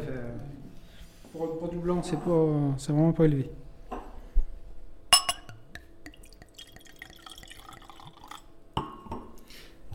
Pour, 1.31 1.59
pour 1.59 1.69
du 1.69 1.77
blanc, 1.77 2.01
c'est 2.03 2.19
pas, 2.19 2.47
c'est 2.77 2.91
vraiment 2.91 3.13
pas 3.13 3.25
élevé. 3.25 3.49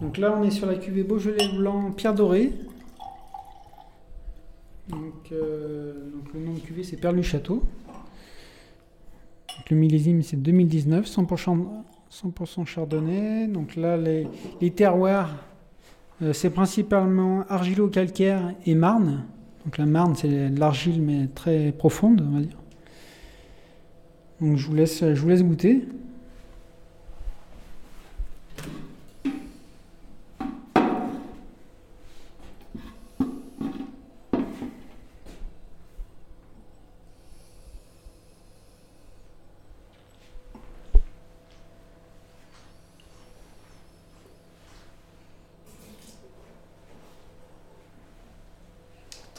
Donc 0.03 0.19
là, 0.19 0.37
on 0.37 0.43
est 0.43 0.51
sur 0.51 0.67
la 0.67 0.75
cuvée 0.75 1.05
Beaujolais 1.05 1.49
blanc 1.57 1.93
Pierre 1.93 2.12
Doré. 2.12 2.53
Donc, 4.88 5.31
euh, 5.31 6.11
le 6.35 6.41
nom 6.41 6.55
de 6.55 6.59
cuvée, 6.59 6.83
c'est 6.83 7.01
du 7.01 7.23
Château. 7.23 7.62
Le 9.71 9.77
millésime, 9.77 10.23
c'est 10.23 10.37
2019, 10.37 11.07
100%, 11.07 11.67
100% 12.11 12.67
chardonnay. 12.67 13.47
Donc 13.47 13.77
là, 13.77 13.97
les, 13.97 14.71
terroirs, 14.73 15.37
euh, 16.21 16.33
c'est 16.33 16.51
principalement 16.51 17.45
argilo-calcaire 17.49 18.55
et 18.67 18.75
marne. 18.75 19.25
Donc 19.65 19.79
la 19.79 19.87
marne, 19.87 20.17
c'est 20.17 20.49
l'argile, 20.49 21.01
mais 21.01 21.29
très 21.29 21.71
profonde, 21.71 22.27
on 22.29 22.35
va 22.35 22.41
dire. 22.41 22.59
Donc 24.41 24.57
je 24.57 24.67
vous 24.67 24.77
je 24.77 25.21
vous 25.21 25.29
laisse 25.29 25.45
goûter. 25.45 25.87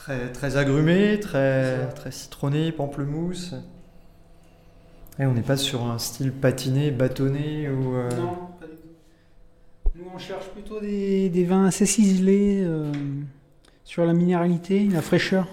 Très, 0.03 0.33
très 0.33 0.57
agrumé, 0.57 1.17
très, 1.17 1.87
très 1.91 2.11
citronné, 2.11 2.73
pamplemousse. 2.73 3.55
Et 5.17 5.25
on 5.25 5.31
n'est 5.33 5.41
pas 5.41 5.55
sur 5.55 5.85
un 5.85 5.97
style 5.97 6.33
patiné, 6.33 6.91
bâtonné 6.91 7.69
ou. 7.69 7.95
euh, 7.95 8.09
Non, 8.09 8.35
pas 8.59 8.65
du 8.65 8.73
tout. 8.73 8.89
Nous, 9.95 10.03
on 10.13 10.17
cherche 10.17 10.47
plutôt 10.49 10.81
des, 10.81 11.29
des 11.29 11.45
vins 11.45 11.67
assez 11.67 11.85
ciselés 11.85 12.65
euh, 12.65 12.91
sur 13.85 14.05
la 14.05 14.11
minéralité, 14.11 14.89
la 14.89 15.01
fraîcheur. 15.01 15.47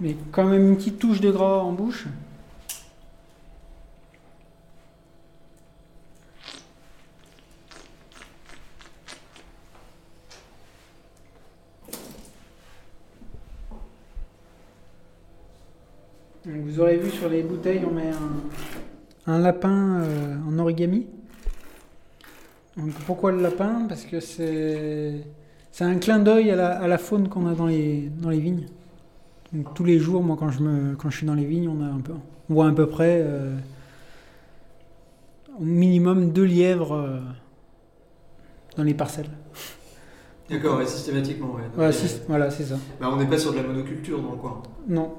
Mais 0.00 0.16
quand 0.32 0.46
même 0.46 0.66
une 0.70 0.76
petite 0.76 0.98
touche 0.98 1.20
de 1.20 1.30
gras 1.30 1.58
en 1.60 1.70
bouche. 1.70 2.08
Donc, 16.44 16.56
vous 16.64 16.80
aurez 16.80 16.96
vu 16.96 17.11
sur 17.22 17.30
les 17.30 17.44
bouteilles, 17.44 17.82
on 17.88 17.94
met 17.94 18.10
un, 18.10 19.32
un 19.32 19.38
lapin 19.38 20.00
euh, 20.00 20.34
en 20.48 20.58
origami. 20.58 21.06
Donc, 22.76 22.90
pourquoi 23.06 23.30
le 23.30 23.40
lapin? 23.40 23.86
Parce 23.88 24.04
que 24.04 24.18
c'est 24.18 25.20
c'est 25.70 25.84
un 25.84 25.98
clin 25.98 26.18
d'œil 26.18 26.50
à 26.50 26.56
la, 26.56 26.70
à 26.80 26.88
la 26.88 26.98
faune 26.98 27.28
qu'on 27.28 27.46
a 27.46 27.54
dans 27.54 27.66
les, 27.66 28.10
dans 28.20 28.28
les 28.28 28.40
vignes. 28.40 28.66
Donc, 29.52 29.72
tous 29.72 29.84
les 29.84 30.00
jours, 30.00 30.24
moi, 30.24 30.36
quand 30.36 30.50
je, 30.50 30.62
me, 30.62 30.96
quand 30.96 31.10
je 31.10 31.18
suis 31.18 31.26
dans 31.26 31.34
les 31.34 31.44
vignes, 31.44 31.68
on, 31.68 31.80
a 31.84 31.86
un 31.86 32.00
peu, 32.00 32.12
on 32.50 32.54
voit 32.54 32.66
à 32.66 32.72
peu 32.72 32.88
près 32.88 33.22
euh, 33.22 33.56
au 35.60 35.62
minimum 35.62 36.32
deux 36.32 36.44
lièvres 36.44 36.92
euh, 36.92 37.20
dans 38.76 38.82
les 38.82 38.94
parcelles. 38.94 39.30
D'accord, 40.50 40.82
et 40.82 40.86
systématiquement, 40.86 41.54
ouais. 41.54 41.62
Voilà, 42.26 42.50
c'est 42.50 42.64
ça. 42.64 42.76
Bah, 43.00 43.10
on 43.12 43.16
n'est 43.16 43.28
pas 43.28 43.38
sur 43.38 43.52
de 43.52 43.58
la 43.58 43.62
monoculture 43.62 44.20
dans 44.20 44.32
le 44.32 44.38
coin. 44.38 44.60
Non. 44.88 45.12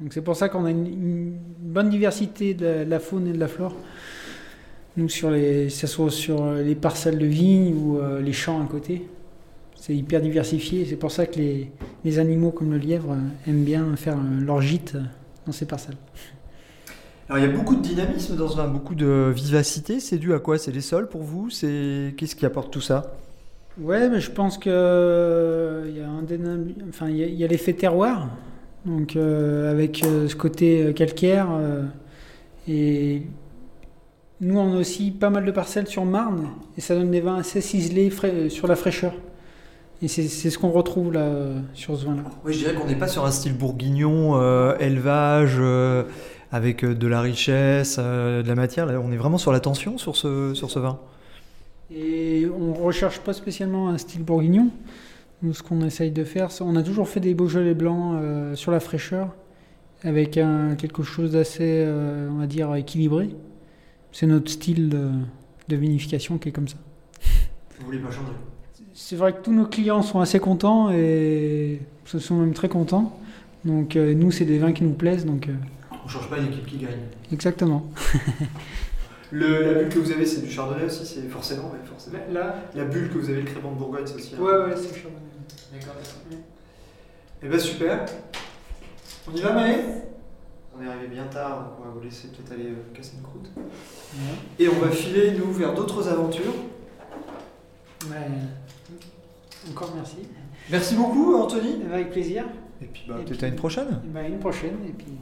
Donc 0.00 0.12
c'est 0.12 0.22
pour 0.22 0.36
ça 0.36 0.48
qu'on 0.48 0.64
a 0.64 0.70
une, 0.70 0.86
une 0.86 1.38
bonne 1.60 1.88
diversité 1.88 2.54
de 2.54 2.84
la, 2.86 2.98
faune 2.98 3.28
et 3.28 3.32
de 3.32 3.38
la 3.38 3.48
flore. 3.48 3.74
Nous, 4.96 5.08
sur 5.08 5.30
les, 5.30 5.66
que 5.66 5.72
ce 5.72 5.86
soit 5.86 6.10
sur 6.10 6.52
les 6.52 6.74
parcelles 6.74 7.18
de 7.18 7.26
vignes 7.26 7.74
ou 7.74 7.98
euh, 7.98 8.20
les 8.20 8.32
champs 8.32 8.62
à 8.62 8.66
côté, 8.66 9.08
c'est 9.76 9.94
hyper 9.94 10.20
diversifié. 10.20 10.84
C'est 10.84 10.96
pour 10.96 11.10
ça 11.10 11.26
que 11.26 11.36
les, 11.36 11.70
les 12.04 12.18
animaux 12.18 12.50
comme 12.50 12.70
le 12.70 12.78
lièvre 12.78 13.12
euh, 13.12 13.50
aiment 13.50 13.64
bien 13.64 13.96
faire 13.96 14.16
euh, 14.16 14.40
leur 14.40 14.60
gîte 14.60 14.94
euh, 14.94 15.02
dans 15.46 15.52
ces 15.52 15.66
parcelles. 15.66 15.96
Alors 17.28 17.42
il 17.42 17.50
y 17.50 17.52
a 17.52 17.56
beaucoup 17.56 17.74
de 17.74 17.80
dynamisme 17.80 18.36
dans 18.36 18.48
ce 18.48 18.56
vin, 18.56 18.68
beaucoup 18.68 18.94
de 18.94 19.32
vivacité. 19.34 19.98
C'est 20.00 20.18
dû 20.18 20.34
à 20.34 20.38
quoi? 20.38 20.58
C'est 20.58 20.72
les 20.72 20.80
sols 20.80 21.08
pour 21.08 21.22
vous? 21.22 21.50
C'est 21.50 22.14
Qu'est-ce 22.16 22.36
qui 22.36 22.46
apporte 22.46 22.72
tout 22.72 22.80
ça? 22.80 23.16
Ouais, 23.78 24.08
mais 24.08 24.20
je 24.20 24.30
pense 24.30 24.56
que 24.58 24.70
euh, 24.70 25.86
il 25.88 25.96
y 25.96 26.00
a 26.00 26.08
un 26.08 26.24
enfin 26.88 27.08
il 27.08 27.16
y 27.16 27.44
a 27.44 27.46
l'effet 27.46 27.72
terroir, 27.72 28.28
donc 28.84 29.16
euh, 29.16 29.70
avec 29.70 30.02
euh, 30.04 30.28
ce 30.28 30.36
côté 30.36 30.82
euh, 30.82 30.92
calcaire 30.92 31.48
et 32.68 33.22
nous 34.40 34.58
on 34.58 34.74
a 34.74 34.78
aussi 34.78 35.10
pas 35.10 35.30
mal 35.30 35.44
de 35.44 35.50
parcelles 35.50 35.86
sur 35.86 36.04
Marne 36.04 36.48
et 36.76 36.80
ça 36.80 36.94
donne 36.94 37.10
des 37.10 37.20
vins 37.20 37.36
assez 37.36 37.60
ciselés 37.60 38.10
frais- 38.10 38.48
sur 38.50 38.66
la 38.66 38.76
fraîcheur. 38.76 39.14
Et 40.02 40.08
c'est 40.08 40.50
ce 40.50 40.58
qu'on 40.58 40.70
retrouve 40.70 41.12
là 41.14 41.30
sur 41.72 41.96
ce 41.96 42.04
vin-là. 42.04 42.24
Oui, 42.44 42.52
je 42.52 42.58
dirais 42.58 42.74
qu'on 42.74 42.86
n'est 42.86 42.96
pas 42.96 43.08
sur 43.08 43.24
un 43.24 43.30
style 43.30 43.56
bourguignon, 43.56 44.38
euh, 44.38 44.76
élevage, 44.78 45.56
euh, 45.58 46.02
avec 46.52 46.84
de 46.84 47.06
la 47.06 47.22
richesse, 47.22 47.96
euh, 47.98 48.42
de 48.42 48.48
la 48.48 48.54
matière. 48.54 48.84
Là, 48.84 49.00
on 49.02 49.12
est 49.12 49.16
vraiment 49.16 49.38
sur 49.38 49.50
la 49.50 49.60
tension 49.60 49.96
sur 49.96 50.16
ce, 50.16 50.52
sur 50.52 50.70
ce 50.70 50.78
vin. 50.78 50.98
Et 51.94 52.46
on 52.58 52.74
recherche 52.74 53.20
pas 53.20 53.32
spécialement 53.32 53.88
un 53.88 53.96
style 53.96 54.24
bourguignon. 54.24 54.68
Nous, 55.44 55.52
ce 55.52 55.62
qu'on 55.62 55.82
essaye 55.82 56.10
de 56.10 56.24
faire, 56.24 56.48
on 56.62 56.74
a 56.74 56.82
toujours 56.82 57.06
fait 57.06 57.20
des 57.20 57.34
Beaujolais 57.34 57.74
blancs 57.74 58.14
euh, 58.18 58.54
sur 58.54 58.72
la 58.72 58.80
fraîcheur, 58.80 59.28
avec 60.02 60.38
un, 60.38 60.74
quelque 60.74 61.02
chose 61.02 61.32
d'assez, 61.32 61.84
euh, 61.86 62.30
on 62.32 62.38
va 62.38 62.46
dire, 62.46 62.74
équilibré. 62.74 63.28
C'est 64.10 64.26
notre 64.26 64.50
style 64.50 64.88
de, 64.88 65.10
de 65.68 65.76
vinification 65.76 66.38
qui 66.38 66.48
est 66.48 66.52
comme 66.52 66.66
ça. 66.68 66.78
Vous 67.78 67.84
voulez 67.84 67.98
pas 67.98 68.10
changer? 68.10 68.32
C'est 68.94 69.16
vrai 69.16 69.34
que 69.34 69.42
tous 69.42 69.52
nos 69.52 69.66
clients 69.66 70.00
sont 70.00 70.20
assez 70.20 70.38
contents 70.40 70.90
et 70.90 71.80
se 72.06 72.18
sont 72.18 72.36
même 72.36 72.54
très 72.54 72.70
contents. 72.70 73.18
Donc 73.66 73.96
euh, 73.96 74.14
nous, 74.14 74.30
c'est 74.30 74.46
des 74.46 74.58
vins 74.58 74.72
qui 74.72 74.82
nous 74.84 74.94
plaisent. 74.94 75.26
Donc 75.26 75.50
On 76.04 76.08
change 76.08 76.30
pas 76.30 76.38
une 76.38 76.46
équipe 76.46 76.64
qui 76.64 76.78
gagne. 76.78 77.00
exactement. 77.30 77.84
Le, 79.32 79.64
la 79.64 79.72
bulle 79.80 79.88
que 79.88 79.98
vous 79.98 80.12
avez, 80.12 80.26
c'est 80.26 80.42
du 80.42 80.50
chardonnay 80.50 80.84
aussi, 80.84 81.04
c'est 81.04 81.28
forcément, 81.28 81.64
ouais, 81.64 81.78
forcément. 81.84 82.18
Là, 82.32 82.54
La 82.76 82.84
bulle 82.84 83.08
que 83.08 83.18
vous 83.18 83.28
avez, 83.30 83.40
le 83.40 83.46
crément 83.46 83.72
de 83.72 83.78
Bourgogne, 83.78 84.04
c'est 84.06 84.14
aussi. 84.14 84.34
hein. 84.38 84.40
ouais, 84.40 84.52
ouais, 84.52 84.76
c'est 84.76 84.96
chaud. 84.96 85.08
D'accord, 85.74 85.94
Eh 87.42 87.48
ben 87.48 87.58
super. 87.58 88.04
On 89.26 89.34
y 89.34 89.40
va, 89.40 89.52
Maë? 89.52 90.04
On 90.76 90.84
est 90.84 90.88
arrivé 90.88 91.08
bien 91.08 91.24
tard, 91.24 91.64
donc 91.64 91.72
on 91.80 91.84
va 91.84 91.90
vous 91.90 92.00
laisser 92.00 92.28
peut-être 92.28 92.52
aller 92.52 92.70
euh, 92.70 92.94
casser 92.94 93.14
une 93.16 93.22
croûte. 93.22 93.50
Et 94.58 94.68
on 94.68 94.78
va 94.78 94.90
filer, 94.90 95.32
nous, 95.32 95.50
vers 95.52 95.74
d'autres 95.74 96.08
aventures. 96.08 96.54
Ouais. 98.08 98.30
Encore 99.70 99.92
merci. 99.96 100.18
Merci 100.70 100.94
beaucoup, 100.94 101.34
Anthony. 101.34 101.80
Avec 101.92 102.10
plaisir. 102.10 102.44
Et 102.80 102.86
puis, 102.86 103.04
bah, 103.08 103.16
peut-être 103.26 103.42
à 103.42 103.48
une 103.48 103.56
prochaine. 103.56 104.00
Et 104.04 104.08
ben, 104.08 104.26
une 104.26 104.38
prochaine, 104.38 104.76
et 104.86 104.92
puis 104.92 105.12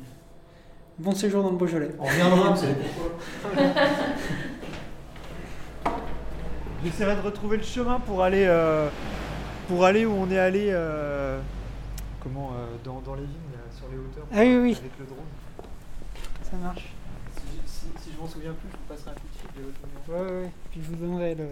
bon 0.98 1.12
séjour 1.12 1.42
dans 1.42 1.50
le 1.50 1.56
Beaujolais. 1.56 1.90
On 1.98 2.04
reviendra, 2.04 2.50
vous 2.50 2.60
savez 2.60 2.74
pourquoi. 2.74 3.62
J'essaierai 6.84 7.16
de 7.16 7.20
retrouver 7.20 7.56
le 7.56 7.62
chemin 7.62 8.00
pour 8.00 8.22
aller, 8.22 8.44
euh, 8.46 8.88
pour 9.72 9.85
aller 9.87 10.04
où 10.04 10.12
on 10.12 10.30
est 10.30 10.38
allé, 10.38 10.66
euh, 10.70 11.40
comment, 12.22 12.50
euh, 12.52 12.76
dans, 12.85 13.00
dans 13.00 13.14
les 13.14 13.22
vignes, 13.22 13.52
là, 13.54 13.61
sur 13.74 13.87
les 13.90 13.96
hauteurs, 13.96 14.26
Ah 14.30 14.40
oui, 14.40 14.56
oui, 14.58 14.76
avec 14.78 14.98
le 14.98 15.06
drone. 15.06 15.24
ça 16.42 16.56
marche. 16.58 16.92
Si, 17.37 17.42
si- 17.64 17.87
si 18.04 18.11
je 18.14 18.20
m'en 18.20 18.28
souviens 18.28 18.52
plus, 18.52 18.68
je 18.70 18.76
vous 18.76 18.82
passerai 18.88 19.11
un 19.12 19.14
coup 19.14 19.20
de 19.32 19.62
fil. 19.62 20.14
Ouais, 20.14 20.42
ouais, 20.42 20.50
puis 20.70 20.80
je 20.82 20.88
vous 20.90 20.96
donnerai 20.96 21.35
le, 21.35 21.46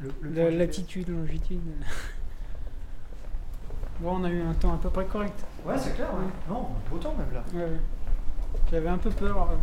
Le- 0.00 0.12
le 0.22 0.50
le- 0.50 0.58
latitude, 0.58 1.08
longitude. 1.08 1.60
Bon, 4.00 4.16
on 4.20 4.24
a 4.24 4.30
eu 4.30 4.42
un 4.42 4.54
temps 4.54 4.74
à 4.74 4.78
peu 4.78 4.88
près 4.90 5.04
correct. 5.06 5.44
Ouais, 5.66 5.76
c'est 5.76 5.94
clair. 5.96 6.08
ouais. 6.14 6.26
Non, 6.48 6.68
beau 6.88 6.98
temps 6.98 7.14
même 7.18 7.32
là. 7.34 7.42
Ouais, 7.52 7.64
ouais. 7.64 7.80
J'avais 8.70 8.88
un 8.88 8.96
peu 8.98 9.10
peur. 9.10 9.50
euh, 9.50 9.56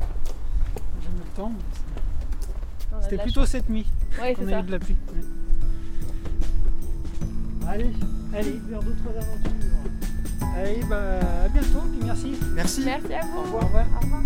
J'ai 1.02 1.08
mis 1.10 1.20
le 1.20 1.36
temps. 1.38 1.52
On 2.94 3.02
C'était 3.02 3.18
plutôt 3.18 3.46
cette 3.46 3.70
nuit. 3.70 3.88
Ouais, 4.22 4.36
c'est 4.38 4.46
a 4.46 4.50
ça. 4.50 4.60
eu 4.60 4.64
de 4.64 4.72
la 4.72 4.80
pluie. 4.80 4.98
ouais. 5.16 5.22
Allez, 7.68 7.92
allez, 8.34 8.62
vers 8.70 8.82
d'autres 8.82 9.10
aventures. 9.10 9.52
Allez, 10.56 10.82
bah, 10.90 11.20
à 11.46 11.50
bientôt, 11.50 11.82
puis 11.92 12.00
merci. 12.06 12.34
Merci. 12.56 12.82
Merci 12.86 13.14
à 13.14 13.22
vous. 13.26 13.40
Au 13.40 13.44
revoir. 13.44 13.64
Au 13.64 13.66
revoir. 13.66 13.86
Au 13.96 14.06
revoir. 14.06 14.22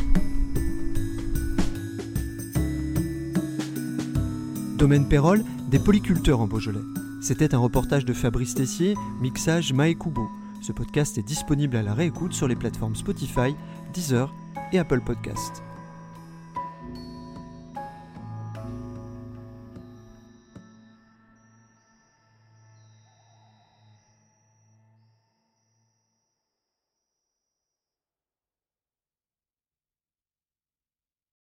Domaine 4.77 5.07
Pérol, 5.07 5.43
des 5.69 5.79
polyculteurs 5.79 6.39
en 6.39 6.47
Beaujolais. 6.47 6.79
C'était 7.21 7.53
un 7.53 7.59
reportage 7.59 8.05
de 8.05 8.13
Fabrice 8.13 8.55
Tessier, 8.55 8.95
mixage 9.21 9.73
Mae 9.73 9.93
Kubo. 9.93 10.27
Ce 10.61 10.71
podcast 10.71 11.17
est 11.17 11.23
disponible 11.23 11.77
à 11.77 11.83
la 11.83 11.93
réécoute 11.93 12.33
sur 12.33 12.47
les 12.47 12.55
plateformes 12.55 12.95
Spotify, 12.95 13.55
Deezer 13.93 14.33
et 14.71 14.79
Apple 14.79 15.01
Podcast. 15.01 15.63